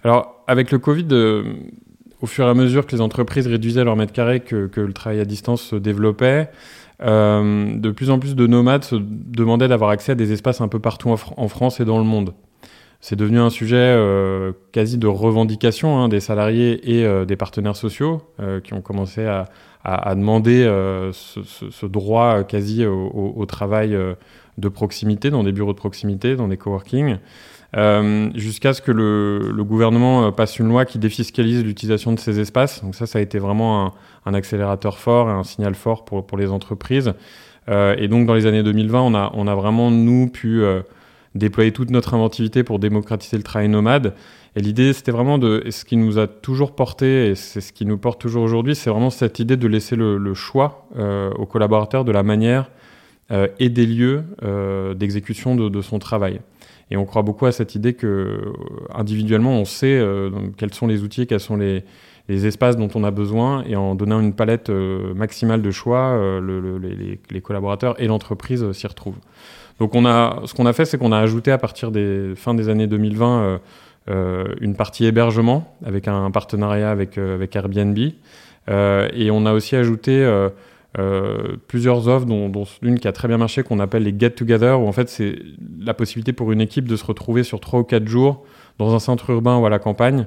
Alors 0.02 0.44
avec 0.46 0.70
le 0.70 0.78
Covid, 0.78 1.06
euh, 1.12 1.54
au 2.20 2.26
fur 2.26 2.46
et 2.46 2.48
à 2.48 2.54
mesure 2.54 2.86
que 2.86 2.92
les 2.92 3.00
entreprises 3.00 3.46
réduisaient 3.46 3.84
leur 3.84 3.96
mètre 3.96 4.12
carré, 4.12 4.40
que, 4.40 4.70
le 4.76 4.92
travail 4.92 5.20
à 5.20 5.24
distance 5.24 5.62
se 5.62 5.76
développait, 5.76 6.50
euh, 7.02 7.76
de 7.76 7.90
plus 7.90 8.10
en 8.10 8.18
plus 8.18 8.36
de 8.36 8.46
nomades 8.46 8.84
se 8.84 8.96
demandaient 8.96 9.68
d'avoir 9.68 9.90
accès 9.90 10.12
à 10.12 10.14
des 10.14 10.32
espaces 10.32 10.60
un 10.60 10.68
peu 10.68 10.78
partout 10.78 11.10
en, 11.10 11.16
Fr 11.16 11.32
en 11.36 11.48
France 11.48 11.80
et 11.80 11.84
dans 11.84 11.98
le 11.98 12.04
monde. 12.04 12.34
C'est 13.00 13.16
devenu 13.16 13.38
un 13.38 13.50
sujet 13.50 14.00
quasi 14.72 14.96
de 14.96 15.06
revendication 15.06 15.98
hein, 15.98 16.08
des 16.08 16.20
salariés 16.20 16.98
et 17.02 17.26
des 17.26 17.36
partenaires 17.36 17.76
sociaux 17.76 18.22
qui 18.62 18.72
ont 18.72 18.80
commencé 18.80 19.26
à, 19.26 20.14
demander 20.14 20.64
ce, 21.12 21.84
droit 21.84 22.44
quasi 22.44 22.86
au, 22.86 23.44
travail 23.44 23.94
de 24.58 24.68
proximité, 24.68 25.30
dans 25.30 25.42
des 25.42 25.52
bureaux 25.52 25.72
de 25.72 25.78
proximité, 25.78 26.36
dans 26.36 26.48
des 26.48 26.56
coworking. 26.56 27.18
Euh, 27.76 28.30
jusqu'à 28.36 28.72
ce 28.72 28.80
que 28.80 28.92
le, 28.92 29.64
gouvernement 29.64 30.30
passe 30.30 30.58
une 30.58 30.68
loi 30.68 30.84
qui 30.84 30.98
défiscalise 30.98 31.64
l'utilisation 31.64 32.12
de 32.12 32.20
ces 32.20 32.38
espaces. 32.38 32.82
Donc 32.84 32.94
ça, 32.94 33.06
ça 33.06 33.18
a 33.18 33.22
été 33.22 33.38
vraiment 33.38 33.92
un, 34.26 34.34
accélérateur 34.34 34.98
fort 34.98 35.28
et 35.28 35.32
un 35.32 35.42
signal 35.42 35.74
fort 35.74 36.04
pour, 36.04 36.38
les 36.38 36.50
entreprises. 36.50 37.12
Euh, 37.68 37.96
et 37.98 38.08
donc 38.08 38.26
dans 38.26 38.34
les 38.34 38.46
années 38.46 38.62
2020, 38.62 39.00
on 39.00 39.14
a, 39.14 39.32
on 39.34 39.46
a 39.48 39.54
vraiment, 39.54 39.90
nous, 39.90 40.28
pu 40.28 40.62
euh, 40.62 40.82
déployer 41.34 41.72
toute 41.72 41.90
notre 41.90 42.14
inventivité 42.14 42.62
pour 42.62 42.78
démocratiser 42.78 43.36
le 43.36 43.42
travail 43.42 43.68
nomade. 43.68 44.14
Et 44.56 44.60
l'idée, 44.60 44.92
c'était 44.92 45.10
vraiment 45.10 45.38
de, 45.38 45.64
ce 45.70 45.84
qui 45.84 45.96
nous 45.96 46.18
a 46.18 46.28
toujours 46.28 46.76
porté, 46.76 47.30
et 47.30 47.34
c'est 47.34 47.60
ce 47.60 47.72
qui 47.72 47.86
nous 47.86 47.98
porte 47.98 48.20
toujours 48.20 48.44
aujourd'hui, 48.44 48.76
c'est 48.76 48.90
vraiment 48.90 49.10
cette 49.10 49.40
idée 49.40 49.56
de 49.56 49.66
laisser 49.66 49.96
le, 49.96 50.34
choix 50.34 50.86
euh, 50.96 51.30
aux 51.32 51.46
collaborateurs 51.46 52.04
de 52.04 52.12
la 52.12 52.22
manière 52.22 52.62
euh, 52.62 52.93
et 53.30 53.68
des 53.68 53.86
lieux 53.86 54.24
euh, 54.42 54.94
d'exécution 54.94 55.56
de, 55.56 55.82
son 55.82 55.98
travail. 55.98 56.40
Et 56.90 56.96
on 56.96 57.04
croit 57.04 57.22
beaucoup 57.22 57.46
à 57.46 57.52
cette 57.52 57.74
idée 57.74 57.94
que 57.94 58.06
euh, 58.06 58.52
individuellement, 58.94 59.52
on 59.52 59.64
sait 59.64 59.98
euh, 59.98 60.30
quels 60.56 60.74
sont 60.74 60.86
les 60.86 61.02
outils, 61.02 61.26
quels 61.26 61.40
sont 61.40 61.56
les, 61.56 61.82
espaces 62.28 62.76
dont 62.76 62.88
on 62.94 63.04
a 63.04 63.10
besoin, 63.10 63.64
et 63.64 63.76
en 63.76 63.94
donnant 63.94 64.20
une 64.20 64.32
palette 64.32 64.70
euh, 64.70 65.12
maximale 65.14 65.60
de 65.60 65.70
choix, 65.70 66.08
euh, 66.08 66.40
le, 66.40 66.60
le, 66.60 66.78
les, 66.78 67.40
collaborateurs 67.42 68.00
et 68.00 68.06
l'entreprise 68.06 68.62
euh, 68.62 68.72
s'y 68.72 68.86
retrouvent. 68.86 69.18
Donc 69.78 69.94
on 69.94 70.06
a, 70.06 70.40
ce 70.46 70.54
qu'on 70.54 70.66
a 70.66 70.72
fait, 70.72 70.84
c'est 70.84 70.96
qu'on 70.96 71.12
a 71.12 71.18
ajouté 71.18 71.50
à 71.50 71.58
partir 71.58 71.90
des 71.90 72.32
fins 72.36 72.54
des 72.54 72.68
années 72.68 72.86
2020 72.86 73.60
une 74.60 74.76
partie 74.76 75.06
hébergement 75.06 75.74
avec 75.84 76.06
un 76.08 76.30
partenariat 76.30 76.90
avec, 76.90 77.18
avec 77.18 77.56
Airbnb, 77.56 77.98
et 77.98 79.30
on 79.32 79.46
a 79.46 79.52
aussi 79.52 79.74
ajouté 79.74 80.24
euh, 80.98 81.56
plusieurs 81.66 82.06
offres, 82.06 82.26
dont, 82.26 82.48
dont 82.48 82.64
une 82.82 83.00
qui 83.00 83.08
a 83.08 83.12
très 83.12 83.26
bien 83.26 83.38
marché, 83.38 83.62
qu'on 83.64 83.80
appelle 83.80 84.04
les 84.04 84.14
Get 84.16 84.30
Together, 84.30 84.80
où 84.80 84.86
en 84.86 84.92
fait 84.92 85.08
c'est 85.08 85.36
la 85.80 85.92
possibilité 85.92 86.32
pour 86.32 86.52
une 86.52 86.60
équipe 86.60 86.86
de 86.86 86.96
se 86.96 87.04
retrouver 87.04 87.42
sur 87.42 87.58
trois 87.58 87.80
ou 87.80 87.84
quatre 87.84 88.06
jours 88.06 88.44
dans 88.78 88.94
un 88.94 89.00
centre 89.00 89.30
urbain 89.30 89.56
ou 89.58 89.66
à 89.66 89.70
la 89.70 89.80
campagne 89.80 90.26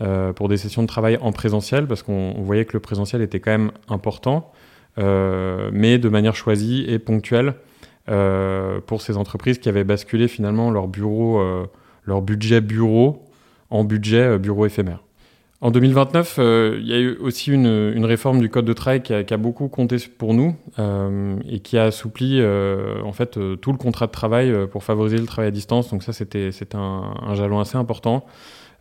euh, 0.00 0.32
pour 0.32 0.48
des 0.48 0.56
sessions 0.56 0.82
de 0.82 0.86
travail 0.86 1.18
en 1.20 1.32
présentiel, 1.32 1.86
parce 1.86 2.02
qu'on 2.02 2.32
voyait 2.38 2.64
que 2.64 2.72
le 2.72 2.80
présentiel 2.80 3.20
était 3.20 3.40
quand 3.40 3.50
même 3.50 3.72
important, 3.88 4.52
euh, 4.98 5.70
mais 5.72 5.98
de 5.98 6.08
manière 6.08 6.34
choisie 6.34 6.84
et 6.88 6.98
ponctuelle. 6.98 7.54
pour 8.86 9.02
ces 9.02 9.16
entreprises 9.16 9.58
qui 9.58 9.68
avaient 9.68 9.84
basculé 9.84 10.28
finalement 10.28 10.70
leur 10.70 10.86
bureau, 10.86 11.42
leur 12.04 12.22
budget 12.22 12.60
bureau 12.60 13.24
en 13.68 13.82
budget 13.82 14.38
bureau 14.38 14.64
éphémère. 14.64 15.05
En 15.62 15.70
2029, 15.70 16.36
euh, 16.38 16.78
il 16.80 16.86
y 16.86 16.92
a 16.92 16.98
eu 16.98 17.16
aussi 17.16 17.50
une, 17.50 18.04
réforme 18.04 18.40
du 18.40 18.50
code 18.50 18.66
de 18.66 18.74
travail 18.74 19.02
qui 19.02 19.14
a, 19.14 19.36
beaucoup 19.38 19.68
compté 19.68 19.96
pour 20.18 20.34
nous 20.34 20.54
euh, 20.78 21.38
et 21.48 21.60
qui 21.60 21.78
a 21.78 21.84
assoupli 21.84 22.40
euh, 22.40 23.00
en 23.02 23.12
fait 23.12 23.38
tout 23.60 23.72
le 23.72 23.78
contrat 23.78 24.06
de 24.06 24.12
travail 24.12 24.52
pour 24.70 24.84
favoriser 24.84 25.16
le 25.16 25.24
travail 25.24 25.48
à 25.48 25.50
distance. 25.50 25.90
Donc 25.90 26.02
ça, 26.02 26.12
c'était 26.12 26.50
un, 26.74 27.14
un, 27.22 27.34
jalon 27.34 27.58
assez 27.58 27.78
important. 27.78 28.26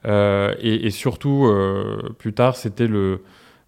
Et, 0.05 0.89
surtout, 0.91 1.49
plus 2.19 2.33
tard, 2.33 2.55
c'était 2.55 2.87
le 2.87 3.21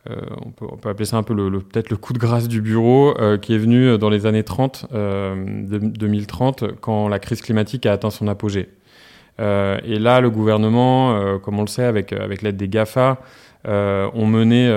on 0.10 0.52
peut, 0.52 0.66
on, 0.72 0.78
peut, 0.78 0.90
appeler 0.90 1.06
ça 1.06 1.18
un 1.18 1.24
peu 1.24 1.34
le, 1.34 1.60
peut-être 1.60 1.90
le 1.90 1.98
coup 1.98 2.14
de 2.14 2.20
grâce 2.20 2.48
du 2.48 2.62
bureau 2.62 3.14
qui 3.42 3.56
est 3.56 3.58
venu 3.58 3.98
dans 3.98 4.10
les 4.10 4.26
années 4.26 4.44
30, 4.44 4.88
2030, 4.92 6.80
quand 6.80 7.08
la 7.08 7.20
crise 7.20 7.42
climatique 7.42 7.86
a 7.86 7.94
atteint 7.94 8.12
son 8.12 8.28
apogée. 8.28 8.70
Euh, 9.40 9.78
et 9.84 10.00
là, 10.00 10.22
le 10.22 10.30
gouvernement, 10.30 11.16
euh, 11.16 11.38
comme 11.38 11.60
on 11.60 11.62
le 11.62 11.68
sait, 11.68 11.84
avec, 11.84 12.14
euh, 12.14 12.34
l'aide 12.42 12.58
des 12.58 12.68
GAFA, 12.68 13.20
ont 13.66 14.26
mené 14.26 14.68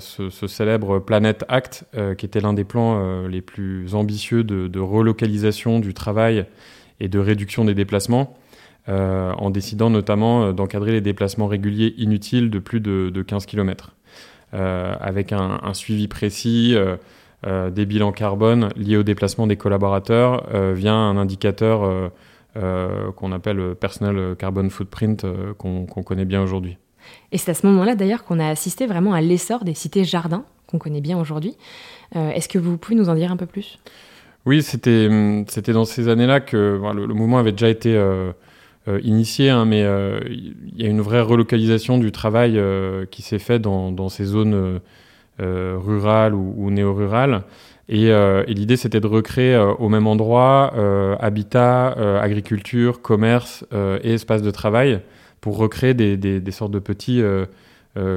ce, 0.00 0.46
célèbre 0.46 0.98
Planet 0.98 1.44
Act, 1.48 1.84
qui 2.16 2.24
était 2.24 2.40
l'un 2.40 2.54
des 2.54 2.64
plans 2.64 3.26
les 3.26 3.42
plus 3.42 3.94
ambitieux 3.94 4.44
de, 4.44 4.80
relocalisation 4.80 5.78
du 5.78 5.92
travail 5.92 6.46
et 7.00 7.08
de 7.08 7.18
réduction 7.18 7.66
des 7.66 7.74
déplacements, 7.74 8.38
en 8.88 9.50
décidant 9.50 9.90
notamment 9.90 10.54
d'encadrer 10.54 10.92
les 10.92 11.02
déplacements 11.02 11.48
réguliers 11.48 11.92
inutiles 11.98 12.48
de 12.48 12.58
plus 12.58 12.80
de, 12.80 13.22
15 13.22 13.44
km, 13.44 13.94
avec 14.52 15.32
un, 15.32 15.60
un, 15.62 15.74
suivi 15.74 16.08
précis. 16.08 16.74
des 17.44 17.84
bilans 17.84 18.12
carbone 18.12 18.70
liés 18.74 18.96
au 18.96 19.02
déplacement 19.02 19.48
des 19.48 19.56
collaborateurs 19.56 20.46
via 20.72 20.94
un 20.94 21.18
indicateur 21.18 22.10
euh, 22.56 23.12
qu'on 23.12 23.30
appelle 23.30 23.76
Personal 23.78 24.34
Carbon 24.36 24.68
Footprint, 24.70 25.24
euh, 25.24 25.54
qu'on 25.54 25.86
connaît 25.86 26.24
bien 26.24 26.42
aujourd'hui. 26.42 26.78
Et 27.30 27.38
c'est 27.38 27.52
à 27.52 27.54
ce 27.54 27.64
moment-là 27.68 27.94
d'ailleurs 27.94 28.24
qu'on 28.24 28.40
a 28.40 28.48
assisté 28.48 28.88
vraiment 28.88 29.12
à 29.12 29.20
l'essor 29.20 29.62
des 29.62 29.74
cités 29.74 30.02
jardins 30.02 30.44
qu'on 30.66 30.78
connaît 30.78 31.00
bien 31.00 31.16
aujourd'hui. 31.16 31.56
Euh, 32.16 32.30
est-ce 32.30 32.48
que 32.48 32.58
vous 32.58 32.76
pouvez 32.76 32.96
nous 32.96 33.08
en 33.08 33.14
dire 33.14 33.30
un 33.30 33.36
peu 33.36 33.46
plus? 33.46 33.78
Oui, 34.46 34.64
c'était 34.64 35.08
dans 35.08 35.84
ces 35.84 36.08
années-là 36.08 36.40
que 36.40 36.80
le, 36.92 37.14
mouvement 37.14 37.38
avait 37.38 37.52
déjà 37.52 37.68
été 37.68 37.96
initié, 39.02 39.50
hein, 39.50 39.66
mais 39.66 39.80
il 40.26 40.54
y 40.76 40.86
a 40.86 40.88
une 40.88 41.02
vraie 41.02 41.20
relocalisation 41.20 41.98
du 41.98 42.10
travail 42.10 42.58
qui 43.10 43.20
s'est 43.20 43.38
fait 43.38 43.58
dans, 43.58 44.08
ces 44.08 44.24
zones 44.24 44.80
rurales 45.38 46.34
ou, 46.34 46.54
ou 46.56 46.70
néo-rurales. 46.70 47.44
Euh, 47.92 48.44
et, 48.46 48.54
l'idée, 48.54 48.76
c'était 48.76 49.00
de 49.00 49.06
recréer 49.06 49.54
euh, 49.54 49.72
au 49.74 49.88
même 49.88 50.06
endroit 50.06 50.72
euh, 50.76 51.16
habitat, 51.18 51.88
agriculture, 52.20 53.02
commerce 53.02 53.64
et 54.02 54.14
espace 54.14 54.42
de 54.42 54.50
travail 54.50 55.00
pour 55.40 55.56
recréer 55.56 55.94
des, 55.94 56.50
sortes 56.50 56.70
de 56.70 56.78
petits 56.78 57.22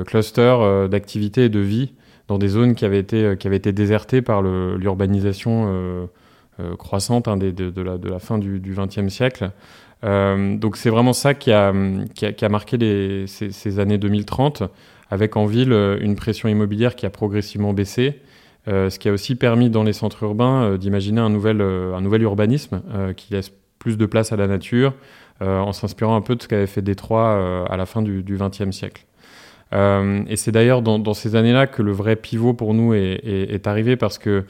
clusters 0.05 0.89
d'activité 0.89 1.45
et 1.45 1.49
de 1.49 1.59
vie 1.59 1.93
dans 2.27 2.37
des 2.37 2.49
zones 2.49 2.75
qui 2.75 2.85
avaient 2.85 2.99
été, 2.99 3.35
qui 3.37 3.47
été 3.47 3.71
désertées 3.71 4.21
par 4.21 4.41
l'urbanisation 4.41 6.09
croissante 6.77 7.27
hein, 7.27 7.37
de, 7.37 7.81
la, 7.81 8.19
fin 8.19 8.37
du 8.37 8.59
XXe 8.59 9.07
siècle. 9.07 9.51
donc 10.03 10.75
c'est 10.75 10.89
vraiment 10.89 11.13
ça 11.13 11.33
qui 11.33 11.51
a, 11.51 11.73
qui 12.13 12.45
a, 12.45 12.49
marqué 12.49 13.25
ces, 13.27 13.79
années 13.79 13.97
2030, 13.97 14.63
avec 15.09 15.37
en 15.37 15.45
ville 15.45 15.71
une 16.01 16.15
pression 16.15 16.49
immobilière 16.49 16.95
qui 16.95 17.05
a 17.05 17.09
progressivement 17.09 17.73
baissé, 17.73 18.19
ce 18.67 18.97
qui 18.97 19.09
a 19.09 19.11
aussi 19.11 19.35
permis 19.35 19.69
dans 19.69 19.83
les 19.83 19.93
centres 19.93 20.23
urbains 20.23 20.63
euh, 20.63 20.77
d'imaginer 20.77 21.19
un 21.19 21.29
nouvel, 21.29 21.61
euh, 21.61 21.95
un 21.95 22.01
nouvel 22.01 22.21
urbanisme 22.21 22.81
qui 23.15 23.33
laisse 23.33 23.51
plus 23.79 23.97
de 23.97 24.05
place 24.05 24.31
à 24.31 24.37
la 24.37 24.47
nature, 24.47 24.93
en 25.41 25.73
s'inspirant 25.73 26.15
un 26.15 26.21
peu 26.21 26.37
de 26.37 26.41
ce 26.41 26.47
qu'avait 26.47 26.67
fait 26.67 26.81
Détroit 26.81 27.67
à 27.69 27.75
la 27.75 27.85
fin 27.85 28.01
du 28.01 28.23
XXe 28.23 28.71
siècle. 28.71 29.05
et 29.73 30.35
c'est 30.37 30.53
d'ailleurs 30.53 30.81
dans, 30.81 31.13
ces 31.13 31.35
années-là 31.35 31.67
que 31.67 31.81
le 31.81 31.91
vrai 31.91 32.15
pivot 32.15 32.53
pour 32.53 32.73
nous 32.73 32.93
est, 32.93 33.67
arrivé 33.67 33.97
parce 33.97 34.17
que 34.17 34.45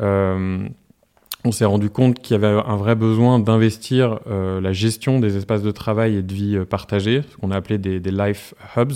on 0.00 1.50
s'est 1.50 1.64
rendu 1.64 1.88
compte 1.88 2.18
qu'il 2.18 2.34
y 2.34 2.36
avait 2.36 2.60
un 2.66 2.76
vrai 2.76 2.94
besoin 2.94 3.38
d'investir 3.38 4.20
la 4.26 4.72
gestion 4.72 5.18
des 5.18 5.38
espaces 5.38 5.62
de 5.62 5.70
travail 5.70 6.16
et 6.16 6.22
de 6.22 6.34
vie 6.34 6.58
partagés, 6.68 7.22
ce 7.30 7.38
qu'on 7.38 7.50
a 7.50 7.56
appelé 7.56 7.78
des 7.78 8.10
life 8.10 8.52
hubs, 8.76 8.92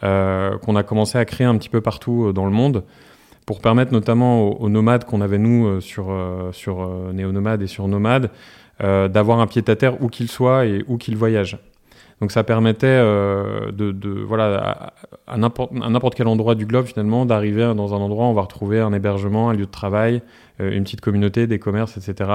qu'on 0.00 0.76
a 0.76 0.82
commencé 0.82 1.18
à 1.18 1.26
créer 1.26 1.46
un 1.46 1.58
petit 1.58 1.68
peu 1.68 1.82
partout 1.82 2.32
dans 2.32 2.46
le 2.46 2.52
monde 2.52 2.84
pour 3.46 3.60
permettre 3.60 3.92
notamment 3.92 4.48
aux, 4.60 4.68
nomades 4.68 5.04
qu'on 5.04 5.20
avait 5.20 5.38
nous 5.38 5.66
euh, 5.66 5.80
sur, 5.80 6.10
euh, 6.10 6.52
sur 6.52 6.82
euh, 6.82 7.12
Néo-Nomade 7.12 7.62
et 7.62 7.66
sur 7.66 7.88
Nomade 7.88 8.30
d'avoir 8.82 9.40
un 9.40 9.46
pied-à-terre 9.46 10.02
où 10.02 10.08
qu'ils 10.08 10.30
soient 10.30 10.64
et 10.64 10.82
où 10.88 10.96
qu'ils 10.96 11.18
voyagent. 11.18 11.58
Donc 12.22 12.32
ça 12.32 12.44
permettait 12.44 12.96
de, 12.96 14.24
voilà, 14.26 14.94
à, 15.26 15.36
n'importe 15.36 16.14
quel 16.14 16.26
endroit 16.26 16.54
du 16.54 16.64
globe 16.64 16.86
finalement 16.86 17.26
d'arriver 17.26 17.74
dans 17.76 17.92
un 17.92 17.98
endroit 17.98 18.24
où 18.24 18.28
on 18.28 18.32
va 18.32 18.40
retrouver 18.40 18.80
un 18.80 18.94
hébergement, 18.94 19.50
un 19.50 19.52
lieu 19.52 19.66
de 19.66 19.70
travail, 19.70 20.22
une 20.60 20.82
petite 20.84 21.02
communauté, 21.02 21.46
des 21.46 21.58
commerces, 21.58 21.98
etc. 21.98 22.30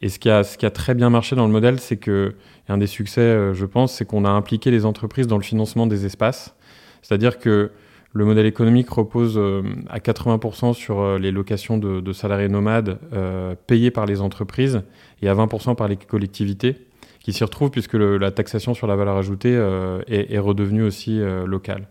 Et 0.00 0.08
ce 0.08 0.18
qui 0.18 0.30
a 0.30 0.70
très 0.70 0.94
bien 0.94 1.10
marché 1.10 1.36
dans 1.36 1.44
le 1.44 1.52
modèle, 1.52 1.78
c'est 1.80 1.98
que, 1.98 2.34
un 2.70 2.78
des 2.78 2.86
succès, 2.86 3.52
je 3.52 3.66
pense, 3.66 3.92
c'est 3.92 4.06
qu'on 4.06 4.24
a 4.24 4.30
impliqué 4.30 4.70
les 4.70 4.86
entreprises 4.86 5.26
dans 5.26 5.36
le 5.36 5.44
financement 5.44 5.86
des 5.86 6.06
espaces. 6.06 6.54
C'est-à-dire 7.02 7.38
que 7.38 7.72
le 8.14 8.24
modèle 8.24 8.46
économique 8.46 8.88
repose 8.90 9.34
euh, 9.36 9.62
à 9.90 9.98
80% 9.98 10.72
sur 10.72 11.00
euh, 11.00 11.18
les 11.18 11.32
locations 11.32 11.78
de, 11.78 12.12
salariés 12.12 12.48
nomades 12.48 12.98
euh, 13.12 13.56
payées 13.66 13.90
par 13.90 14.06
les 14.06 14.20
entreprises 14.20 14.82
et 15.20 15.28
à 15.28 15.34
20% 15.34 15.74
par 15.74 15.88
les 15.88 15.96
collectivités 15.96 16.86
qui 17.20 17.32
s'y 17.32 17.42
retrouvent 17.42 17.72
puisque 17.72 17.94
la 17.94 18.30
taxation 18.30 18.72
sur 18.72 18.86
la 18.86 18.94
valeur 18.96 19.16
ajoutée 19.16 19.54
est, 20.08 20.38
redevenue 20.38 20.82
aussi 20.82 21.22
locale. 21.46 21.86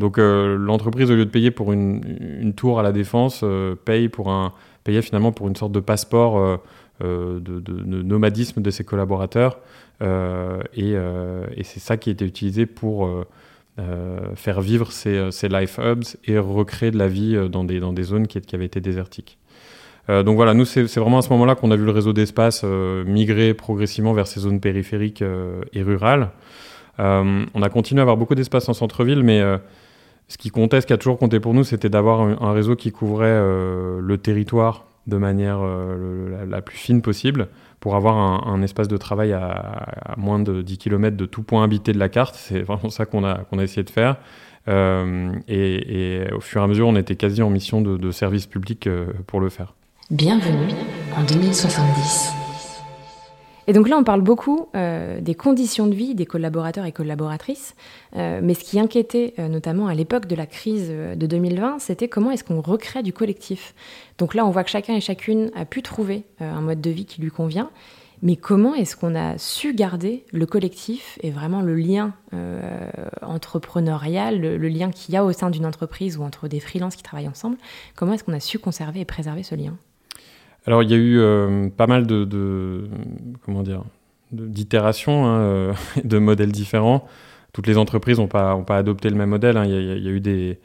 Donc 0.00 0.18
l'entreprise, 0.18 1.08
au 1.08 1.14
lieu 1.14 1.24
de 1.24 1.30
payer 1.30 1.52
pour 1.52 1.72
une, 1.72 2.52
tour 2.56 2.80
à 2.80 2.82
la 2.82 2.90
défense, 2.90 3.44
paye 3.84 4.10
payait 4.82 5.02
finalement 5.02 5.30
pour 5.30 5.46
une 5.46 5.54
sorte 5.54 5.70
de 5.70 5.78
passeport 5.78 6.58
de, 7.00 8.02
nomadisme 8.02 8.60
de 8.60 8.70
ses 8.72 8.82
collaborateurs. 8.82 9.60
et, 10.00 10.94
et 10.94 11.62
c'est 11.62 11.80
ça 11.80 11.96
qui 11.96 12.10
a 12.10 12.12
été 12.12 12.24
utilisé 12.24 12.66
pour 12.66 13.08
euh, 13.78 14.34
faire 14.34 14.60
vivre 14.60 14.92
ces, 14.92 15.30
ces, 15.30 15.48
life 15.48 15.78
hubs 15.78 16.04
et 16.26 16.38
recréer 16.38 16.90
de 16.90 16.98
la 16.98 17.08
vie 17.08 17.34
euh, 17.34 17.48
dans 17.48 17.64
des, 17.64 17.80
dans 17.80 17.94
des 17.94 18.02
zones 18.02 18.26
qui, 18.26 18.38
avaient 18.54 18.66
été 18.66 18.82
désertiques. 18.82 19.38
Euh, 20.10 20.22
donc 20.22 20.36
voilà, 20.36 20.52
nous, 20.52 20.66
c'est 20.66 20.84
vraiment 20.98 21.18
à 21.18 21.22
ce 21.22 21.30
moment-là 21.30 21.54
qu'on 21.54 21.70
a 21.70 21.76
vu 21.76 21.86
le 21.86 21.90
réseau 21.90 22.12
d'espace 22.12 22.64
migrer 22.64 23.54
progressivement 23.54 24.12
vers 24.12 24.26
ces 24.26 24.40
zones 24.40 24.60
périphériques 24.60 25.24
et 25.72 25.82
rurales. 25.82 26.32
on 26.98 27.62
a 27.62 27.68
continué 27.70 28.00
à 28.00 28.02
avoir 28.02 28.18
beaucoup 28.18 28.34
d'espace 28.34 28.68
en 28.68 28.74
centre-ville, 28.74 29.22
mais 29.22 29.40
ce 30.28 30.36
qui 30.36 30.50
comptait, 30.50 30.80
ce 30.80 30.86
qui 30.86 30.92
a 30.92 30.98
toujours 30.98 31.18
compté 31.18 31.40
pour 31.40 31.54
nous, 31.54 31.64
c'était 31.64 31.88
d'avoir 31.88 32.20
un, 32.20 32.52
réseau 32.52 32.76
qui 32.76 32.92
couvrait 32.92 33.40
le 34.00 34.16
territoire 34.18 34.84
de 35.06 35.16
manière 35.16 35.60
la, 36.48 36.62
plus 36.62 36.76
fine 36.76 37.02
possible 37.02 37.48
pour 37.80 37.96
avoir 37.96 38.16
un, 38.48 38.62
espace 38.62 38.88
de 38.88 38.96
travail 38.96 39.32
à, 39.32 40.14
moins 40.16 40.38
de 40.38 40.62
10 40.62 40.78
km 40.78 41.16
de 41.16 41.26
tout 41.26 41.42
point 41.42 41.64
habité 41.64 41.92
de 41.92 41.98
la 41.98 42.08
carte. 42.08 42.36
C'est 42.36 42.60
vraiment 42.60 42.90
ça 42.90 43.06
qu'on 43.06 43.24
a, 43.24 43.38
qu'on 43.44 43.58
a 43.58 43.64
essayé 43.64 43.82
de 43.82 43.90
faire. 43.90 44.16
Euh, 44.68 45.32
et, 45.48 46.24
au 46.34 46.40
fur 46.40 46.60
et 46.60 46.64
à 46.64 46.66
mesure, 46.66 46.86
on 46.86 46.96
était 46.96 47.16
quasi 47.16 47.42
en 47.42 47.50
mission 47.50 47.80
de, 47.80 48.10
service 48.10 48.46
public 48.46 48.86
euh, 48.86 49.06
pour 49.26 49.40
le 49.40 49.48
faire. 49.48 49.74
Bienvenue 50.10 50.74
en 51.16 51.22
2070. 51.24 52.41
Et 53.68 53.72
donc 53.72 53.88
là, 53.88 53.96
on 53.96 54.04
parle 54.04 54.22
beaucoup 54.22 54.68
euh, 54.74 55.20
des 55.20 55.34
conditions 55.34 55.86
de 55.86 55.94
vie 55.94 56.14
des 56.14 56.26
collaborateurs 56.26 56.84
et 56.84 56.92
collaboratrices, 56.92 57.74
euh, 58.16 58.40
mais 58.42 58.54
ce 58.54 58.64
qui 58.64 58.80
inquiétait 58.80 59.34
euh, 59.38 59.48
notamment 59.48 59.86
à 59.86 59.94
l'époque 59.94 60.26
de 60.26 60.34
la 60.34 60.46
crise 60.46 60.90
de 60.90 61.26
2020, 61.26 61.78
c'était 61.78 62.08
comment 62.08 62.30
est-ce 62.30 62.44
qu'on 62.44 62.60
recrée 62.60 63.02
du 63.02 63.12
collectif. 63.12 63.74
Donc 64.18 64.34
là, 64.34 64.44
on 64.44 64.50
voit 64.50 64.64
que 64.64 64.70
chacun 64.70 64.94
et 64.94 65.00
chacune 65.00 65.50
a 65.54 65.64
pu 65.64 65.82
trouver 65.82 66.24
un 66.40 66.60
mode 66.60 66.80
de 66.80 66.90
vie 66.90 67.04
qui 67.04 67.20
lui 67.20 67.30
convient, 67.30 67.70
mais 68.20 68.36
comment 68.36 68.74
est-ce 68.74 68.96
qu'on 68.96 69.14
a 69.14 69.38
su 69.38 69.74
garder 69.74 70.24
le 70.32 70.46
collectif 70.46 71.18
et 71.22 71.30
vraiment 71.30 71.60
le 71.60 71.74
lien 71.74 72.14
entrepreneurial, 73.22 74.40
le, 74.40 74.56
le 74.56 74.68
lien 74.68 74.90
qu'il 74.90 75.14
y 75.14 75.16
a 75.16 75.24
au 75.24 75.32
sein 75.32 75.50
d'une 75.50 75.66
entreprise 75.66 76.18
ou 76.18 76.22
entre 76.22 76.46
des 76.46 76.60
freelances 76.60 76.96
qui 76.96 77.02
travaillent 77.02 77.28
ensemble? 77.28 77.56
Comment 77.96 78.12
est-ce 78.12 78.24
qu'on 78.24 78.34
a 78.34 78.40
su 78.40 78.58
conserver 78.58 79.00
et 79.00 79.04
préserver 79.04 79.42
ce 79.42 79.54
lien? 79.54 79.76
Alors 80.66 80.82
il 80.82 80.90
y 80.90 80.94
a 80.94 80.96
eu 80.96 81.18
euh, 81.18 81.68
pas 81.70 81.86
mal 81.86 82.06
de, 82.06 82.88
comment 83.44 83.62
dire 83.62 83.82
d'itérations, 84.30 85.26
hein, 85.26 85.40
euh, 85.40 85.72
de 86.04 86.18
modèles 86.18 86.52
différents. 86.52 87.06
Toutes 87.52 87.66
les 87.66 87.76
entreprises 87.76 88.18
n'ont 88.18 88.28
pas, 88.28 88.64
adopté 88.70 89.10
le 89.10 89.16
même 89.16 89.28
modèle. 89.30 89.58
Hein. 89.58 89.66
Il, 89.66 89.72
y 89.72 90.08
a, 90.08 90.10
eu 90.10 90.20
des, 90.20 90.58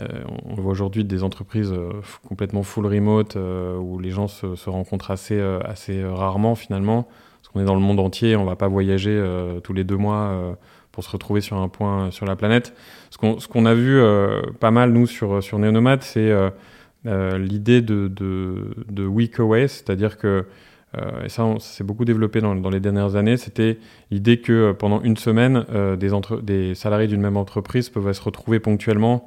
euh, 0.00 0.24
on 0.44 0.54
voit 0.54 0.72
aujourd'hui 0.72 1.04
des 1.04 1.22
entreprises 1.22 1.72
complètement 2.26 2.64
full 2.64 2.86
remote 2.86 3.36
où 3.36 4.00
les 4.00 4.10
gens 4.10 4.26
se, 4.26 4.68
rencontrent 4.68 5.12
assez, 5.12 5.40
assez 5.64 6.02
rarement 6.04 6.56
finalement. 6.56 7.06
Parce 7.40 7.52
qu'on 7.52 7.60
est 7.60 7.64
dans 7.64 7.76
le 7.76 7.80
monde 7.80 8.00
entier, 8.00 8.34
on 8.34 8.42
ne 8.42 8.48
va 8.48 8.56
pas 8.56 8.66
voyager 8.66 9.22
tous 9.62 9.74
les 9.74 9.84
deux 9.84 9.96
mois 9.96 10.56
pour 10.90 11.04
se 11.04 11.10
retrouver 11.10 11.40
sur 11.40 11.56
un 11.58 11.68
point 11.68 12.10
sur 12.10 12.26
la 12.26 12.34
planète. 12.34 12.74
Ce 13.10 13.46
qu'on 13.46 13.66
a 13.66 13.74
vu 13.74 14.02
pas 14.58 14.72
mal 14.72 14.90
nous 14.90 15.06
sur, 15.06 15.40
sur 15.40 15.60
Neonomad, 15.60 16.02
c'est 16.02 16.32
l'idée 17.04 17.82
de, 17.82 18.08
de, 18.08 18.74
de, 18.88 19.06
week 19.06 19.38
away, 19.38 19.68
c'est-à-dire 19.68 20.16
que 20.18 20.46
et 21.24 21.28
ça, 21.28 21.44
s'est 21.58 21.82
beaucoup 21.82 22.04
développé 22.04 22.40
dans, 22.40 22.70
les 22.70 22.78
dernières 22.78 23.16
années, 23.16 23.36
c'était 23.36 23.78
l'idée 24.12 24.40
que 24.40 24.70
pendant 24.70 25.02
une 25.02 25.16
semaine, 25.16 25.64
des, 25.98 26.74
salariés 26.76 27.08
d'une 27.08 27.20
même 27.20 27.36
entreprise 27.36 27.90
peuvent 27.90 28.12
se 28.12 28.22
retrouver 28.22 28.60
ponctuellement, 28.60 29.26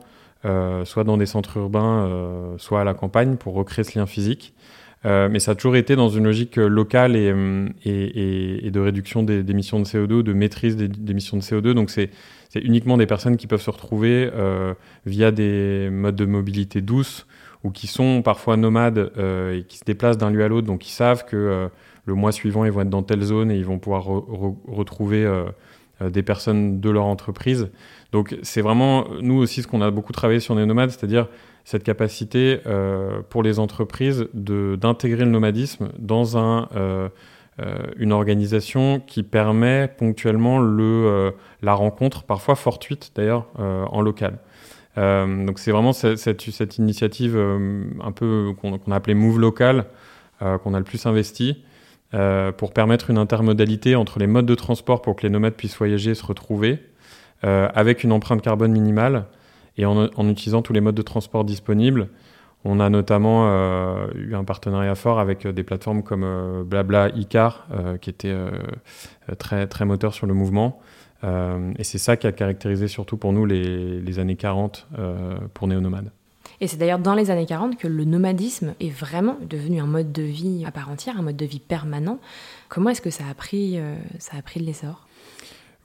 soit 0.86 1.04
dans 1.04 1.18
des 1.18 1.26
centres 1.26 1.58
urbains, 1.58 2.56
soit 2.58 2.80
à 2.80 2.84
la 2.86 2.94
campagne, 2.94 3.36
pour 3.36 3.54
recréer 3.54 3.84
ce 3.84 4.00
lien 4.00 4.06
physique. 4.06 4.54
Euh, 5.06 5.30
mais 5.30 5.40
ça 5.40 5.52
a 5.52 5.56
toujours 5.56 5.76
été 5.76 5.96
dans 5.96 6.10
une 6.10 6.24
logique 6.24 6.58
euh, 6.58 6.68
locale 6.68 7.14
euh, 7.16 7.70
et, 7.86 8.70
de 8.72 8.80
réduction 8.80 9.22
des, 9.24 9.40
émissions 9.50 9.80
de 9.80 9.86
CO2, 9.86 10.24
de 10.24 10.34
maîtrise 10.34 10.76
des, 10.76 10.90
émissions 11.10 11.38
de 11.38 11.44
CO2. 11.44 11.74
Donc 11.74 11.90
c'est 11.92 12.10
uniquement 12.56 12.98
des 12.98 13.06
personnes 13.06 13.38
qui 13.38 13.46
peuvent 13.46 13.62
se 13.62 13.70
retrouver 13.70 14.30
euh, 14.34 14.74
via 15.06 15.32
des 15.32 15.90
modes 15.92 16.16
de 16.16 16.26
mobilité 16.26 16.82
douce 16.82 17.28
ou 17.64 17.72
qui 17.72 17.88
sont 17.88 18.22
parfois 18.22 18.58
nomades 18.58 19.12
euh, 19.18 19.58
et 19.58 19.64
qui 19.64 19.78
se 19.78 19.86
déplacent 19.86 20.18
d'un 20.18 20.30
lieu 20.30 20.44
à 20.44 20.48
l'autre, 20.48 20.68
donc 20.68 20.88
ils 20.88 20.92
savent 20.92 21.26
que 21.26 21.70
le 22.06 22.14
mois 22.14 22.32
suivant 22.32 22.66
ils 22.66 22.72
vont 22.72 22.82
être 22.82 22.90
dans 22.90 23.04
telle 23.04 23.22
zone 23.24 23.52
et 23.52 23.58
ils 23.58 23.66
vont 23.66 23.80
pouvoir 23.80 24.06
retrouver 24.06 25.28
des 26.02 26.24
personnes 26.24 26.80
de 26.80 26.90
leur 26.90 27.06
entreprise. 27.06 27.70
Donc 28.12 28.38
c'est 28.44 28.62
vraiment 28.62 29.06
nous 29.22 29.36
aussi 29.36 29.62
ce 29.62 29.68
qu'on 29.68 29.82
a 29.82 29.92
beaucoup 29.92 30.14
travaillé 30.14 30.40
sur 30.40 30.56
les 30.56 30.66
nomades, 30.66 30.92
c'est-à-dire 30.92 31.28
cette 31.68 31.84
capacité 31.84 32.62
euh, 32.66 33.20
pour 33.30 33.44
les 33.44 33.60
entreprises 33.60 34.30
d'intégrer 34.34 35.26
le 35.26 35.32
nomadisme 35.32 35.90
dans 36.00 36.38
un, 36.38 36.70
euh, 36.78 37.10
euh, 37.60 37.80
une 37.98 38.14
organisation 38.14 39.02
qui 39.06 39.22
permet 39.22 39.90
ponctuellement 39.90 40.60
le, 40.60 41.34
la 41.62 41.74
rencontre, 41.74 42.24
parfois 42.24 42.56
fortuite 42.56 43.12
d'ailleurs, 43.18 43.48
en 43.58 44.02
local. 44.02 44.40
Donc 44.98 45.60
c'est 45.60 45.72
vraiment 45.72 45.94
cette, 45.94 46.78
initiative 46.78 47.38
un 47.38 48.12
peu 48.12 48.54
qu'on 48.60 48.92
a 48.92 48.96
appelée 48.96 49.14
Move 49.14 49.40
Local 49.40 49.86
qu'on 50.40 50.74
a 50.74 50.80
le 50.80 50.84
plus 50.84 51.06
investi. 51.06 51.64
pour 52.58 52.74
permettre 52.74 53.12
une 53.12 53.20
intermodalité 53.20 53.96
entre 53.96 54.18
les 54.18 54.28
modes 54.28 54.48
de 54.48 54.56
transport 54.56 55.02
pour 55.02 55.16
que 55.16 55.24
les 55.24 55.30
nomades 55.30 55.54
puissent 55.54 55.78
voyager 55.78 56.12
et 56.12 56.16
se 56.16 56.26
retrouver, 56.26 56.80
avec 57.44 58.04
une 58.04 58.12
empreinte 58.12 58.42
carbone 58.42 58.72
minimale, 58.72 59.26
et 59.78 59.86
en, 59.86 60.30
utilisant 60.30 60.62
tous 60.62 60.74
les 60.74 60.82
modes 60.82 60.96
de 60.96 61.02
transport 61.02 61.44
disponibles. 61.44 62.10
On 62.66 62.80
a 62.80 62.90
notamment 62.90 63.48
euh, 63.48 64.08
eu 64.16 64.36
un 64.36 64.44
partenariat 64.44 64.96
fort 64.96 65.20
avec 65.20 65.46
euh, 65.46 65.52
des 65.52 65.64
plateformes 65.64 66.04
comme 66.04 66.24
euh, 66.24 66.64
Blabla 66.64 67.10
Icar, 67.10 67.68
qui 68.02 68.10
était 68.10 68.36
très, 69.38 69.68
très 69.68 69.86
moteur 69.86 70.14
sur 70.14 70.26
le 70.26 70.34
mouvement. 70.34 70.82
Et 71.24 71.84
c'est 71.84 71.98
ça 71.98 72.18
qui 72.18 72.28
a 72.28 72.32
caractérisé 72.32 72.88
surtout 72.88 73.18
pour 73.18 73.34
nous 73.34 73.46
les, 73.46 74.20
années 74.20 74.36
40 74.36 74.88
pour 75.54 75.68
Néonomade. 75.68 76.12
Et 76.60 76.68
c'est 76.68 76.78
d'ailleurs 76.78 77.00
dans 77.00 77.14
les 77.14 77.30
années 77.30 77.46
40 77.46 77.78
que 77.78 77.88
le 77.88 78.04
nomadisme 78.04 78.74
est 78.80 78.90
vraiment 78.90 79.38
devenu 79.48 79.80
un 79.80 79.86
mode 79.86 80.12
de 80.12 80.24
vie 80.24 80.64
à 80.66 80.72
part 80.72 80.90
entière, 80.90 81.20
un 81.20 81.22
mode 81.22 81.38
de 81.38 81.46
vie 81.46 81.60
permanent. 81.60 82.20
Comment 82.70 82.90
est-ce 82.90 83.02
que 83.02 83.10
ça 83.10 83.26
a 83.30 83.34
pris, 83.34 83.80
ça 84.20 84.38
a 84.38 84.42
pris 84.42 84.60
de 84.60 84.66
l'essor? 84.66 85.08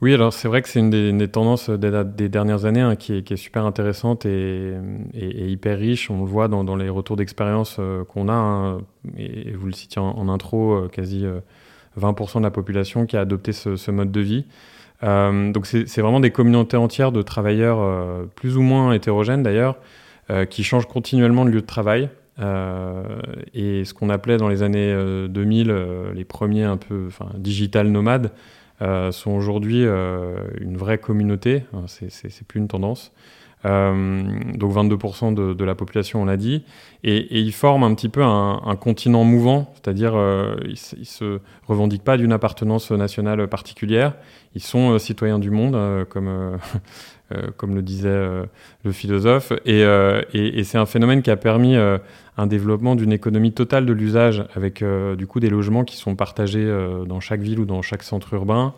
Oui, 0.03 0.13
alors 0.13 0.33
c'est 0.33 0.49
vrai 0.49 0.61
que 0.61 0.67
c'est 0.67 0.81
une 0.81 0.89
des, 0.89 1.27
tendances 1.29 1.69
des, 1.69 2.27
dernières 2.27 2.65
années 2.65 2.81
hein, 2.81 2.97
qui, 2.97 3.13
est, 3.13 3.35
super 3.37 3.65
intéressante 3.65 4.25
et, 4.25 4.73
hyper 5.13 5.79
riche. 5.79 6.11
On 6.11 6.19
le 6.19 6.25
voit 6.25 6.49
dans, 6.49 6.75
les 6.75 6.89
retours 6.89 7.15
d'expérience 7.15 7.77
euh, 7.79 8.03
qu'on 8.03 8.27
a, 8.27 8.33
hein, 8.33 8.81
et, 9.17 9.51
vous 9.51 9.65
le 9.65 9.71
citiez 9.71 10.01
en, 10.01 10.27
intro, 10.27 10.73
euh, 10.73 10.87
quasi 10.89 11.25
20% 11.97 12.35
euh, 12.35 12.39
de 12.39 12.43
la 12.43 12.51
population 12.51 13.05
qui 13.05 13.15
a 13.15 13.21
adopté 13.21 13.53
ce, 13.53 13.91
mode 13.91 14.11
de 14.11 14.19
vie. 14.19 14.45
Donc 15.03 15.65
c'est 15.65 16.01
vraiment 16.01 16.21
des 16.21 16.31
communautés 16.31 16.77
entières 16.77 17.11
de 17.11 17.21
travailleurs 17.21 18.25
plus 18.35 18.57
ou 18.57 18.61
moins 18.61 18.93
hétérogènes 18.93 19.43
d'ailleurs, 19.43 19.77
qui 20.49 20.63
changent 20.63 20.87
continuellement 20.87 21.43
de 21.45 21.49
lieu 21.49 21.61
de 21.61 21.65
travail. 21.65 22.09
et 22.39 23.85
ce 23.85 23.93
qu'on 23.93 24.09
appelait 24.09 24.37
dans 24.37 24.47
les 24.47 24.63
années 24.63 24.95
2000 25.27 25.73
les 26.13 26.23
premiers 26.23 26.63
un 26.63 26.77
peu 26.77 27.09
digital 27.37 27.87
nomades, 27.87 28.31
euh, 28.83 29.11
sont 29.11 29.31
aujourd'hui 29.31 29.85
euh, 29.85 30.35
une 30.59 30.75
vraie 30.77 30.97
communauté, 30.97 31.63
c'est 31.87 32.47
plus 32.47 32.59
une 32.59 32.67
tendance. 32.67 33.13
Euh, 33.65 34.23
donc 34.55 34.73
22% 34.73 35.33
de, 35.33 35.63
la 35.63 35.75
population, 35.75 36.21
on 36.21 36.25
l'a 36.25 36.37
dit, 36.37 36.63
et, 37.03 37.39
ils 37.39 37.53
forment 37.53 37.83
un 37.83 37.93
petit 37.95 38.09
peu 38.09 38.23
un, 38.23 38.77
continent 38.79 39.23
mouvant, 39.23 39.73
c'est-à-dire 39.75 40.13
euh, 40.15 40.55
ils, 40.65 40.77
ils, 40.97 41.05
se 41.05 41.39
revendiquent 41.67 42.03
pas 42.03 42.17
d'une 42.17 42.33
appartenance 42.33 42.91
nationale 42.91 43.47
particulière, 43.47 44.13
ils 44.55 44.61
sont 44.61 44.99
citoyens 44.99 45.39
du 45.39 45.49
monde, 45.49 46.05
comme 46.09 46.59
euh, 47.33 47.47
comme 47.55 47.73
le 47.73 47.81
disait 47.81 48.09
euh, 48.09 48.45
le 48.83 48.91
philosophe. 48.91 49.53
Euh, 49.67 50.21
et, 50.33 50.63
c'est 50.63 50.77
un 50.77 50.85
phénomène 50.85 51.21
qui 51.21 51.31
a 51.31 51.37
permis 51.37 51.75
un 51.75 52.47
développement 52.47 52.95
d'une 52.95 53.13
économie 53.13 53.53
totale 53.53 53.85
de 53.85 53.93
l'usage, 53.93 54.43
avec 54.55 54.83
du 55.17 55.27
coup 55.27 55.39
des 55.39 55.49
logements 55.49 55.83
qui 55.83 55.97
sont 55.97 56.15
partagés 56.15 56.65
dans 57.07 57.19
chaque 57.19 57.41
ville 57.41 57.59
ou 57.59 57.65
dans 57.65 57.81
chaque 57.81 58.03
centre 58.03 58.33
urbain, 58.33 58.73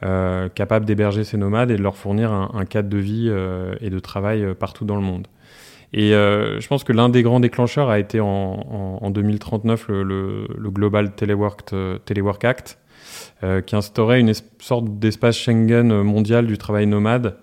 capables 0.00 0.84
d'héberger 0.84 1.24
ces 1.24 1.36
nomades 1.36 1.70
et 1.70 1.76
de 1.76 1.82
leur 1.82 1.96
fournir 1.96 2.32
un, 2.32 2.64
cadre 2.64 2.88
de 2.88 2.98
vie 2.98 3.28
et 3.80 3.90
de 3.90 3.98
travail 3.98 4.54
partout 4.54 4.84
dans 4.84 4.96
le 4.96 5.02
monde. 5.02 5.26
Et 5.92 6.10
je 6.10 6.66
pense 6.68 6.84
que 6.84 6.92
l'un 6.92 7.08
des 7.08 7.22
grands 7.22 7.40
déclencheurs 7.40 7.90
a 7.90 7.98
été 7.98 8.20
en, 8.20 8.28
en, 9.00 9.10
2039 9.10 9.88
le, 9.88 10.02
le, 10.04 10.70
Global 10.70 11.14
Telework, 11.14 12.44
Act, 12.44 12.78
qui 13.66 13.76
instaurait 13.76 14.20
une 14.20 14.32
sorte 14.60 14.98
d'espace 15.00 15.36
Schengen 15.36 16.02
mondial 16.02 16.46
du 16.46 16.58
travail 16.58 16.86
nomade, 16.86 17.36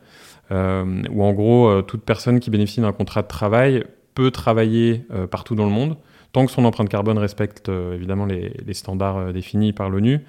euh, 0.52 1.02
où 1.12 1.24
en 1.24 1.34
gros, 1.34 1.68
euh, 1.68 1.82
toute 1.82 2.04
personne 2.04 2.40
qui 2.40 2.50
bénéficie 2.50 2.82
d'un 2.82 2.92
contrat 2.92 3.22
de 3.22 3.28
travail 3.28 3.84
peut 4.14 4.32
travailler 4.32 5.06
euh, 5.12 5.28
partout 5.28 5.56
dans 5.56 5.66
le 5.66 5.72
monde, 5.72 5.98
tant 6.36 6.46
que 6.46 6.52
son 6.52 6.66
empreinte 6.66 6.90
carbone 6.90 7.18
respecte 7.18 7.70
évidemment 7.70 8.26
les, 8.26 8.52
standards 8.74 9.32
définis 9.32 9.72
par 9.72 9.90
l'ONU. 9.90 10.20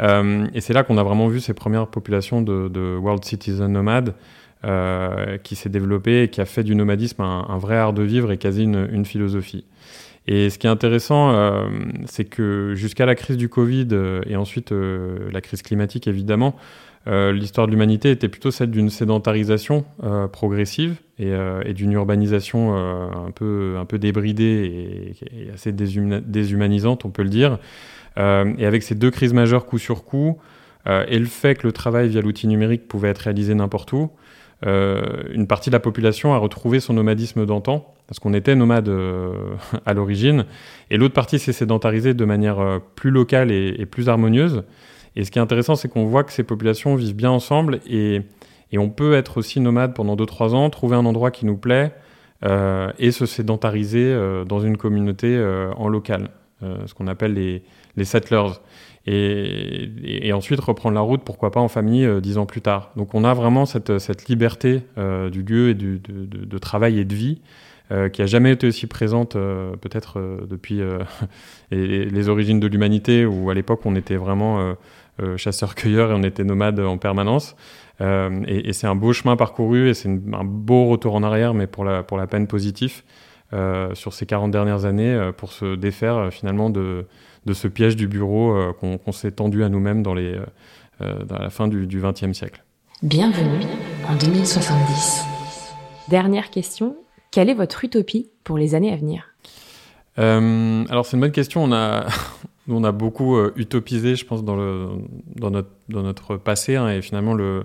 et 0.00 0.60
c'est 0.60 0.72
là 0.72 0.84
qu'on 0.84 0.96
a 0.96 1.02
vraiment 1.02 1.28
vu 1.28 1.38
ces 1.38 1.52
premières 1.52 1.86
populations 1.88 2.40
de, 2.40 2.96
World 2.96 3.22
Citizen 3.22 3.70
Nomades 3.70 4.14
qui 5.42 5.56
s'est 5.56 5.68
développée 5.68 6.22
et 6.22 6.28
qui 6.28 6.40
a 6.40 6.46
fait 6.46 6.64
du 6.64 6.74
nomadisme 6.74 7.20
un, 7.20 7.58
vrai 7.58 7.76
art 7.76 7.92
de 7.92 8.02
vivre 8.02 8.32
et 8.32 8.38
quasi 8.38 8.62
une, 8.62 9.04
philosophie. 9.04 9.66
Et 10.26 10.48
ce 10.48 10.58
qui 10.58 10.66
est 10.66 10.70
intéressant, 10.70 11.30
c'est 12.06 12.24
que 12.24 12.72
jusqu'à 12.74 13.04
la 13.04 13.14
crise 13.14 13.36
du 13.36 13.50
Covid 13.50 13.88
et 14.26 14.36
ensuite 14.36 14.72
la 14.72 15.42
crise 15.42 15.60
climatique 15.60 16.08
évidemment, 16.08 16.56
euh, 16.56 16.89
l'histoire 17.06 17.66
de 17.66 17.72
l'humanité 17.72 18.10
était 18.10 18.28
plutôt 18.28 18.50
celle 18.50 18.70
d'une 18.70 18.90
sédentarisation 18.90 19.84
euh, 20.02 20.28
progressive 20.28 20.96
et, 21.18 21.32
euh, 21.32 21.62
et 21.64 21.72
d'une 21.72 21.92
urbanisation 21.92 22.74
un, 22.74 23.30
peu, 23.30 23.98
débridée 23.98 25.14
et, 25.32 25.50
assez 25.52 25.72
déshumanisante, 25.72 27.04
on 27.04 27.10
peut 27.10 27.22
le 27.22 27.30
dire. 27.30 27.58
et 28.16 28.66
avec 28.66 28.82
ces 28.82 28.94
deux 28.94 29.10
crises 29.10 29.32
majeures 29.32 29.66
coup 29.66 29.78
sur 29.78 30.04
coup, 30.04 30.38
et 30.86 31.18
le 31.18 31.26
fait 31.26 31.56
que 31.56 31.66
le 31.66 31.72
travail 31.72 32.08
via 32.08 32.20
l'outil 32.20 32.48
numérique 32.48 32.88
pouvait 32.88 33.08
être 33.08 33.18
réalisé 33.18 33.54
n'importe 33.54 33.92
où, 33.92 34.10
une 34.66 35.46
partie 35.46 35.70
de 35.70 35.74
la 35.74 35.80
population 35.80 36.34
a 36.34 36.38
retrouvé 36.38 36.80
son 36.80 36.94
nomadisme 36.94 37.46
d'antan, 37.46 37.94
parce 38.06 38.18
qu'on 38.18 38.34
était 38.34 38.54
nomade 38.54 38.90
à 39.86 39.94
l'origine, 39.94 40.44
et 40.90 40.96
l'autre 40.96 41.14
partie 41.14 41.38
s'est 41.38 41.52
sédentarisée 41.52 42.14
de 42.14 42.24
manière 42.24 42.80
plus 42.94 43.10
locale 43.10 43.50
et 43.50 43.86
plus 43.86 44.08
harmonieuse. 44.08 44.64
Et 45.16 45.24
ce 45.24 45.30
qui 45.30 45.38
est 45.38 45.42
intéressant, 45.42 45.74
c'est 45.74 45.88
qu'on 45.88 46.04
voit 46.04 46.24
que 46.24 46.32
ces 46.32 46.44
populations 46.44 46.94
vivent 46.94 47.16
bien 47.16 47.30
ensemble 47.30 47.80
et, 47.88 48.22
on 48.76 48.88
peut 48.88 49.14
être 49.14 49.38
aussi 49.38 49.58
nomade 49.58 49.94
pendant 49.94 50.14
2-3 50.14 50.54
ans, 50.54 50.70
trouver 50.70 50.94
un 50.94 51.04
endroit 51.04 51.32
qui 51.32 51.44
nous 51.44 51.56
plaît 51.56 51.92
euh, 52.44 52.92
et 53.00 53.10
se 53.10 53.26
sédentariser 53.26 54.04
euh, 54.04 54.44
dans 54.44 54.60
une 54.60 54.76
communauté 54.76 55.36
euh, 55.36 55.72
en 55.74 55.88
local, 55.88 56.30
ce 56.60 56.94
qu'on 56.94 57.08
appelle 57.08 57.34
les, 57.34 58.04
settlers. 58.04 58.60
Et, 59.06 60.32
ensuite 60.32 60.60
reprendre 60.60 60.94
la 60.94 61.00
route, 61.00 61.22
pourquoi 61.24 61.50
pas 61.50 61.60
en 61.60 61.68
famille, 61.68 62.08
dix 62.20 62.38
ans 62.38 62.46
plus 62.46 62.60
tard. 62.60 62.92
Donc 62.96 63.14
on 63.14 63.24
a 63.24 63.34
vraiment 63.34 63.66
cette, 63.66 64.28
liberté 64.28 64.82
du 65.32 65.42
lieu 65.42 65.70
et 65.70 65.74
du, 65.74 65.98
de, 65.98 66.58
travail 66.58 67.00
et 67.00 67.04
de 67.04 67.14
vie. 67.14 67.40
Qui 68.12 68.22
a 68.22 68.26
jamais 68.26 68.52
été 68.52 68.68
aussi 68.68 68.86
présente 68.86 69.32
peut-être 69.32 70.46
depuis 70.48 70.80
les, 71.70 72.04
les, 72.04 72.28
origines 72.28 72.60
de 72.60 72.66
l'humanité 72.66 73.26
où 73.26 73.50
à 73.50 73.54
l'époque 73.54 73.80
on 73.84 73.96
était 73.96 74.16
vraiment 74.16 74.76
euh, 75.22 75.36
chasseurs-cueilleurs 75.36 76.12
et 76.12 76.14
on 76.14 76.22
était 76.22 76.44
nomades 76.44 76.80
en 76.80 76.96
permanence. 76.96 77.56
Euh, 78.00 78.42
et, 78.46 78.72
c'est 78.72 78.86
un 78.86 78.94
beau 78.94 79.12
chemin 79.12 79.36
parcouru 79.36 79.88
et 79.88 79.94
c'est 79.94 80.08
un 80.08 80.44
beau 80.44 80.86
retour 80.86 81.14
en 81.14 81.22
arrière, 81.22 81.52
mais 81.52 81.66
pour 81.66 81.84
la, 81.84 82.02
pour 82.02 82.16
la 82.16 82.26
peine 82.26 82.46
positif 82.46 83.04
euh, 83.52 83.94
sur 83.94 84.14
ces 84.14 84.24
40 84.24 84.50
dernières 84.50 84.84
années 84.86 85.30
pour 85.36 85.52
se 85.52 85.74
défaire 85.74 86.32
finalement 86.32 86.70
de, 86.70 87.06
de 87.44 87.52
ce 87.52 87.68
piège 87.68 87.96
du 87.96 88.08
bureau 88.08 88.72
qu'on 88.80 89.12
s'est 89.12 89.32
tendu 89.32 89.62
à 89.64 89.68
nous-mêmes 89.68 90.02
dans, 90.02 90.14
les, 90.14 90.38
dans 91.00 91.38
la 91.38 91.50
fin 91.50 91.68
du 91.68 91.86
XXe 91.86 92.32
siècle. 92.32 92.64
Bienvenue 93.02 93.66
en 94.08 94.14
2070. 94.14 95.24
Dernière 96.08 96.50
question, 96.50 96.96
quelle 97.30 97.48
est 97.48 97.54
votre 97.54 97.84
utopie 97.84 98.30
pour 98.44 98.58
les 98.58 98.74
années 98.74 98.92
à 98.92 98.96
venir? 98.96 99.26
Alors 100.16 101.06
c'est 101.06 101.16
une 101.16 101.20
bonne 101.20 101.32
question. 101.32 101.64
On 101.64 101.72
a, 101.72 102.06
on 102.68 102.84
a 102.84 102.92
beaucoup 102.92 103.36
euh, 103.36 103.52
utopisé, 103.56 104.16
je 104.16 104.26
pense, 104.26 104.44
dans, 104.44 104.56
notre, 104.56 105.70
dans 105.88 106.02
notre 106.02 106.36
passé. 106.36 106.76
Hein, 106.76 106.90
et 106.90 107.00
finalement, 107.02 107.32
le, 107.32 107.64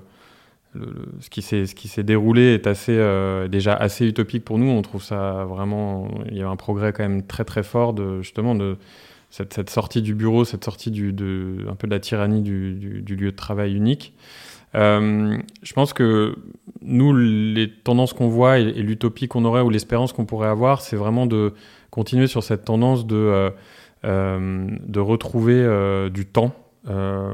le, 0.74 1.06
ce 1.20 1.30
qui 1.30 1.42
s'est 1.42 2.04
déroulé 2.04 2.54
est 2.54 2.68
assez, 2.68 2.96
euh, 2.98 3.48
déjà 3.48 3.74
assez 3.74 4.06
utopique 4.08 4.46
pour 4.46 4.58
nous. 4.58 4.68
On 4.68 4.82
trouve 4.82 5.04
ça 5.04 5.46
vraiment. 5.46 6.08
Il 6.30 6.38
y 6.38 6.42
a 6.42 6.50
un 6.50 6.56
progrès 6.56 6.94
quand 6.94 7.04
même 7.04 7.24
très, 7.24 7.44
très 7.44 7.64
fort 7.64 7.94
de 7.94 8.22
justement 8.22 8.56
de 8.56 8.78
cette, 9.30 9.70
sortie 9.70 10.02
du 10.02 10.16
bureau, 10.16 10.46
cette 10.46 10.64
sortie 10.64 10.92
du, 10.92 11.12
de, 11.12 11.66
un 11.70 11.76
peu 11.76 11.88
de 11.88 11.92
la 11.94 12.00
tyrannie 12.00 12.42
du, 12.42 13.04
lieu 13.08 13.32
de 13.32 13.36
travail 13.36 13.76
unique. 13.76 14.14
Je 14.76 15.74
pense 15.74 15.94
que 15.94 16.36
nous, 16.82 17.16
les 17.16 17.72
tendances 17.72 18.14
qu'on 18.14 18.28
voit 18.28 18.60
et, 18.60 18.82
l'utopie 18.82 19.28
qu'on 19.28 19.46
aurait 19.46 19.62
ou 19.62 19.70
l'espérance 19.70 20.14
qu'on 20.14 20.26
pourrait 20.26 20.50
avoir, 20.50 20.82
c'est 20.82 20.98
vraiment 20.98 21.26
de 21.26 21.54
continuer 21.90 22.28
sur 22.28 22.44
cette 22.44 22.66
tendance 22.66 23.08
de, 23.08 23.52
de 24.04 25.00
retrouver 25.00 26.10
du 26.12 26.26
temps 26.26 26.54
euh, 26.88 27.34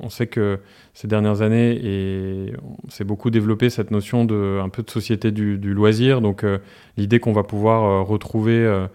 on, 0.00 0.08
sait 0.08 0.26
que 0.26 0.60
ces 0.94 1.06
dernières 1.06 1.42
années, 1.42 1.78
et 1.82 2.52
s'est 2.88 3.04
beaucoup 3.04 3.30
développé 3.30 3.68
cette 3.68 3.90
notion 3.90 4.24
de 4.24 4.58
un 4.62 4.70
peu 4.70 4.82
de 4.82 4.90
société 4.90 5.30
du, 5.30 5.56
loisir. 5.74 6.20
Donc 6.20 6.44
euh, 6.44 6.58
l'idée 6.96 7.20
qu'on 7.20 7.32
va 7.32 7.42
pouvoir 7.42 7.84
euh, 7.84 8.02
retrouver 8.02 8.86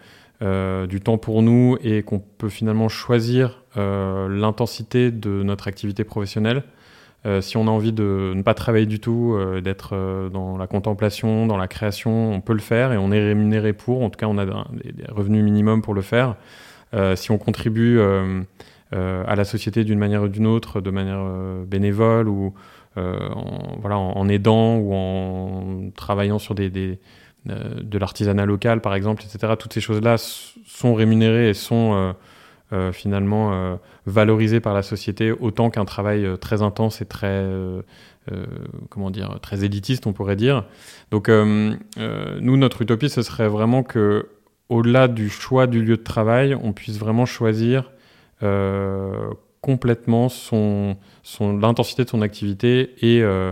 du 0.90 1.00
temps 1.00 1.18
pour 1.18 1.42
nous 1.42 1.78
et 1.82 2.04
qu'on 2.04 2.20
peut 2.20 2.50
finalement 2.50 2.90
choisir 2.90 3.64
l'intensité 3.76 5.10
de 5.10 5.42
notre 5.42 5.70
activité 5.70 6.04
professionnelle. 6.04 6.64
Si 7.42 7.58
on 7.58 7.68
a 7.68 7.72
envie 7.72 7.94
de 7.94 8.34
ne 8.36 8.42
pas 8.42 8.54
travailler 8.54 8.86
du 8.86 9.00
tout, 9.00 9.38
d'être 9.64 10.30
dans 10.32 10.58
la 10.58 10.68
contemplation, 10.68 11.48
dans 11.48 11.58
la 11.58 11.68
création, 11.68 12.34
on 12.34 12.42
peut 12.42 12.54
le 12.54 12.60
faire 12.60 12.92
et 12.92 12.98
on 12.98 13.12
est 13.12 13.24
rémunéré 13.24 13.74
pour. 13.74 14.04
En 14.04 14.10
tout 14.10 14.18
cas, 14.18 14.28
on 14.28 14.38
a 14.38 14.46
des, 14.46 14.54
revenus 15.10 15.44
minimums 15.44 15.82
pour 15.82 15.94
le 15.94 16.02
faire. 16.02 16.36
si 17.16 17.32
on 17.32 17.38
contribue 17.38 18.00
euh, 18.94 19.24
à 19.26 19.36
la 19.36 19.44
société 19.44 19.84
d'une 19.84 19.98
manière 19.98 20.24
ou 20.24 20.28
d'une 20.28 20.46
autre, 20.46 20.80
de 20.80 20.92
manière 20.92 21.22
euh, 21.22 21.64
bénévole 21.66 22.28
ou 22.28 22.54
euh, 22.98 23.18
en, 23.30 23.80
voilà, 23.80 23.98
en, 23.98 24.28
aidant 24.30 24.76
ou 24.76 24.94
en 24.94 25.90
travaillant 25.96 26.38
sur 26.38 26.54
des 26.54 26.70
de 27.46 27.98
l'artisanat 27.98 28.46
local, 28.46 28.80
par 28.80 28.96
exemple, 28.96 29.24
etc. 29.24 29.56
Toutes 29.60 29.74
ces 29.74 29.82
choses-là 29.82 30.16
sont 30.18 30.94
rémunérées 30.94 31.50
et 31.50 31.54
sont 31.54 32.16
finalement 32.92 33.78
valorisées 34.06 34.60
par 34.60 34.74
la 34.74 34.82
société 34.82 35.32
autant 35.32 35.70
qu'un 35.70 35.86
travail 35.86 36.28
très 36.40 36.62
intense 36.62 37.02
et 37.02 37.06
très, 37.06 37.46
comment 38.90 39.12
dire, 39.12 39.40
très 39.42 39.64
élitiste, 39.64 40.08
on 40.08 40.14
pourrait 40.14 40.36
dire. 40.36 40.66
Donc, 41.12 41.30
nous, 41.30 42.58
notre 42.58 42.82
utopie, 42.82 43.10
ce 43.10 43.22
serait 43.22 43.48
vraiment 43.48 43.84
que, 43.84 44.28
au-delà 44.70 45.08
du 45.08 45.30
choix 45.30 45.68
du 45.68 45.84
lieu 45.84 45.98
de 45.98 46.04
travail, 46.04 46.56
on 46.62 46.74
puisse 46.74 46.98
vraiment 46.98 47.26
choisir 47.26 47.92
euh, 48.44 49.30
complètement 49.62 50.28
son, 50.28 50.98
son, 51.24 51.58
l'intensité 51.58 52.04
de 52.04 52.10
son 52.10 52.22
activité 52.22 52.96
et, 53.02 53.22
euh, 53.22 53.30
euh, 53.30 53.52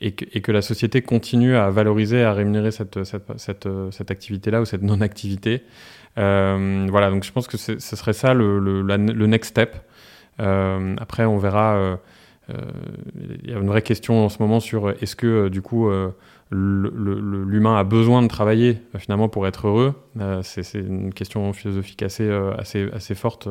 et, 0.00 0.12
que, 0.12 0.24
et, 0.32 0.40
que, 0.42 0.52
la 0.52 0.62
société 0.62 1.02
continue 1.02 1.56
à 1.56 1.70
valoriser, 1.70 2.22
à 2.22 2.32
rémunérer 2.32 2.70
cette, 2.70 4.10
activité-là 4.10 4.60
ou 4.60 4.64
cette 4.64 4.82
non-activité. 4.82 5.62
voilà, 6.16 7.10
donc 7.10 7.24
je 7.24 7.32
pense 7.32 7.46
que 7.46 7.56
ce 7.56 7.78
serait 7.78 8.12
ça 8.12 8.34
le, 8.34 9.26
next 9.26 9.50
step. 9.50 9.76
après, 10.38 11.24
on 11.24 11.38
verra. 11.38 11.98
Il 12.48 13.50
y 13.50 13.54
a 13.54 13.58
une 13.58 13.66
vraie 13.66 13.82
question 13.82 14.24
en 14.24 14.28
ce 14.28 14.38
moment 14.40 14.60
sur 14.60 14.90
est-ce 14.90 15.16
que 15.16 15.48
du 15.48 15.62
coup 15.62 15.90
l'humain 16.50 17.76
a 17.76 17.84
besoin 17.84 18.22
de 18.22 18.28
travailler 18.28 18.78
euh, 18.94 18.98
finalement 18.98 19.28
pour 19.28 19.46
être 19.46 19.66
heureux 19.66 19.94
euh, 20.20 20.40
C'est 20.42 20.78
une 20.78 21.12
question 21.12 21.52
philosophique 21.52 22.02
assez, 22.02 22.24
euh, 22.24 22.54
assez, 22.56 23.14
forte. 23.14 23.48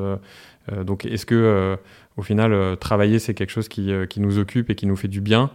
donc 0.83 1.05
est-ce 1.05 1.25
que 1.25 1.77
au 2.17 2.21
final 2.21 2.77
travailler 2.77 3.19
c'est 3.19 3.33
quelque 3.33 3.51
chose 3.51 3.67
qui, 3.67 3.91
qui, 4.09 4.19
nous 4.19 4.39
occupe 4.39 4.69
et 4.69 4.75
qui 4.75 4.87
nous 4.87 4.95
fait 4.95 5.07
du 5.07 5.21
bien 5.21 5.51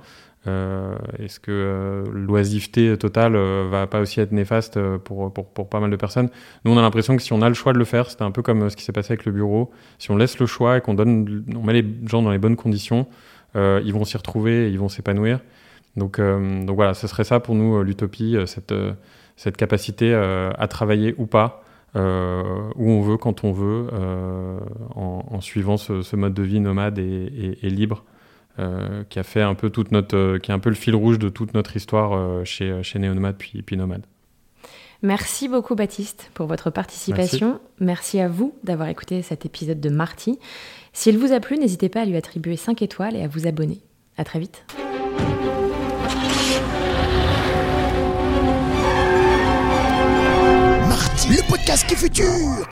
Est-ce 0.46 1.40
que 1.40 2.04
l'oisiveté 2.12 2.96
totale 2.96 3.36
va 3.68 3.86
pas 3.86 4.00
aussi 4.00 4.20
être 4.20 4.32
néfaste 4.32 4.78
pour, 4.98 5.32
pour, 5.32 5.46
pour, 5.52 5.68
pas 5.68 5.80
mal 5.80 5.90
de 5.90 5.96
personnes? 5.96 6.30
Nous 6.64 6.72
on 6.72 6.78
a 6.78 6.82
l'impression 6.82 7.16
que 7.16 7.22
si 7.22 7.32
on 7.32 7.42
a 7.42 7.48
le 7.48 7.54
choix 7.54 7.72
de 7.72 7.78
le 7.78 7.84
faire, 7.84 8.10
c'était 8.10 8.24
un 8.24 8.30
peu 8.30 8.42
comme 8.42 8.70
ce 8.70 8.76
qui 8.76 8.84
s'est 8.84 8.92
passé 8.92 9.12
avec 9.12 9.24
le 9.24 9.32
bureau, 9.32 9.70
si 9.98 10.10
on 10.10 10.16
laisse 10.16 10.38
le 10.38 10.46
choix 10.46 10.78
et 10.78 10.80
qu'on 10.80 10.96
on 10.98 11.62
met 11.62 11.72
les 11.72 11.86
gens 12.06 12.22
dans 12.22 12.30
les 12.30 12.38
bonnes 12.38 12.56
conditions, 12.56 13.06
ils 13.54 13.92
vont 13.92 14.04
s'y 14.04 14.16
retrouver, 14.16 14.68
et 14.68 14.70
ils 14.70 14.78
vont 14.78 14.88
s'épanouir. 14.88 15.40
Donc, 15.96 16.18
euh, 16.18 16.64
donc 16.64 16.76
voilà, 16.76 16.94
ce 16.94 17.06
serait 17.06 17.24
ça 17.24 17.40
pour 17.40 17.54
nous 17.54 17.76
euh, 17.76 17.82
l'utopie, 17.82 18.36
euh, 18.36 18.46
cette, 18.46 18.74
cette 19.36 19.56
capacité 19.56 20.14
à 20.14 20.68
travailler 20.68 21.14
ou 21.18 21.26
pas, 21.26 21.64
où 21.94 21.98
on 21.98 23.00
veut, 23.02 23.16
quand 23.16 23.44
on 23.44 23.52
veut, 23.52 23.88
en, 24.94 25.40
suivant 25.40 25.76
ce, 25.76 26.16
mode 26.16 26.34
de 26.34 26.42
vie 26.42 26.60
nomade 26.60 26.98
et, 26.98 27.56
libre. 27.62 28.04
qui 29.08 29.18
a 29.18 29.22
fait 29.22 29.42
un 29.42 29.54
peu 29.54 29.70
toute 29.70 29.90
notre, 29.90 30.38
qui 30.38 30.50
est 30.50 30.54
un 30.54 30.58
peu 30.58 30.70
le 30.70 30.76
fil 30.76 30.94
rouge 30.94 31.18
de 31.18 31.28
toute 31.28 31.54
notre 31.54 31.76
histoire 31.76 32.44
chez, 32.44 32.82
chez 32.82 32.98
Néonomade 32.98 33.36
puis, 33.36 33.62
puis 33.62 33.76
Nomade. 33.76 34.06
Merci 35.02 35.48
beaucoup 35.48 35.74
Baptiste 35.74 36.30
pour 36.34 36.46
votre 36.46 36.70
participation. 36.70 37.48
Merci, 37.48 37.60
Merci 37.80 38.20
à 38.20 38.28
vous 38.28 38.54
d'avoir 38.62 38.88
écouté 38.88 39.22
cet 39.22 39.44
épisode 39.44 39.80
de 39.80 39.90
Marty. 39.90 40.38
S'il 40.92 41.18
vous 41.18 41.32
a 41.32 41.40
plu, 41.40 41.58
n'hésitez 41.58 41.88
pas 41.88 42.02
à 42.02 42.04
lui 42.04 42.16
attribuer 42.16 42.56
5 42.56 42.80
étoiles 42.82 43.16
et 43.16 43.22
à 43.22 43.28
vous 43.28 43.48
abonner. 43.48 43.80
À 44.16 44.24
très 44.24 44.38
vite. 44.38 44.64
Le 51.28 51.42
podcast 51.48 51.86
qui 51.86 51.94
futur 51.94 52.66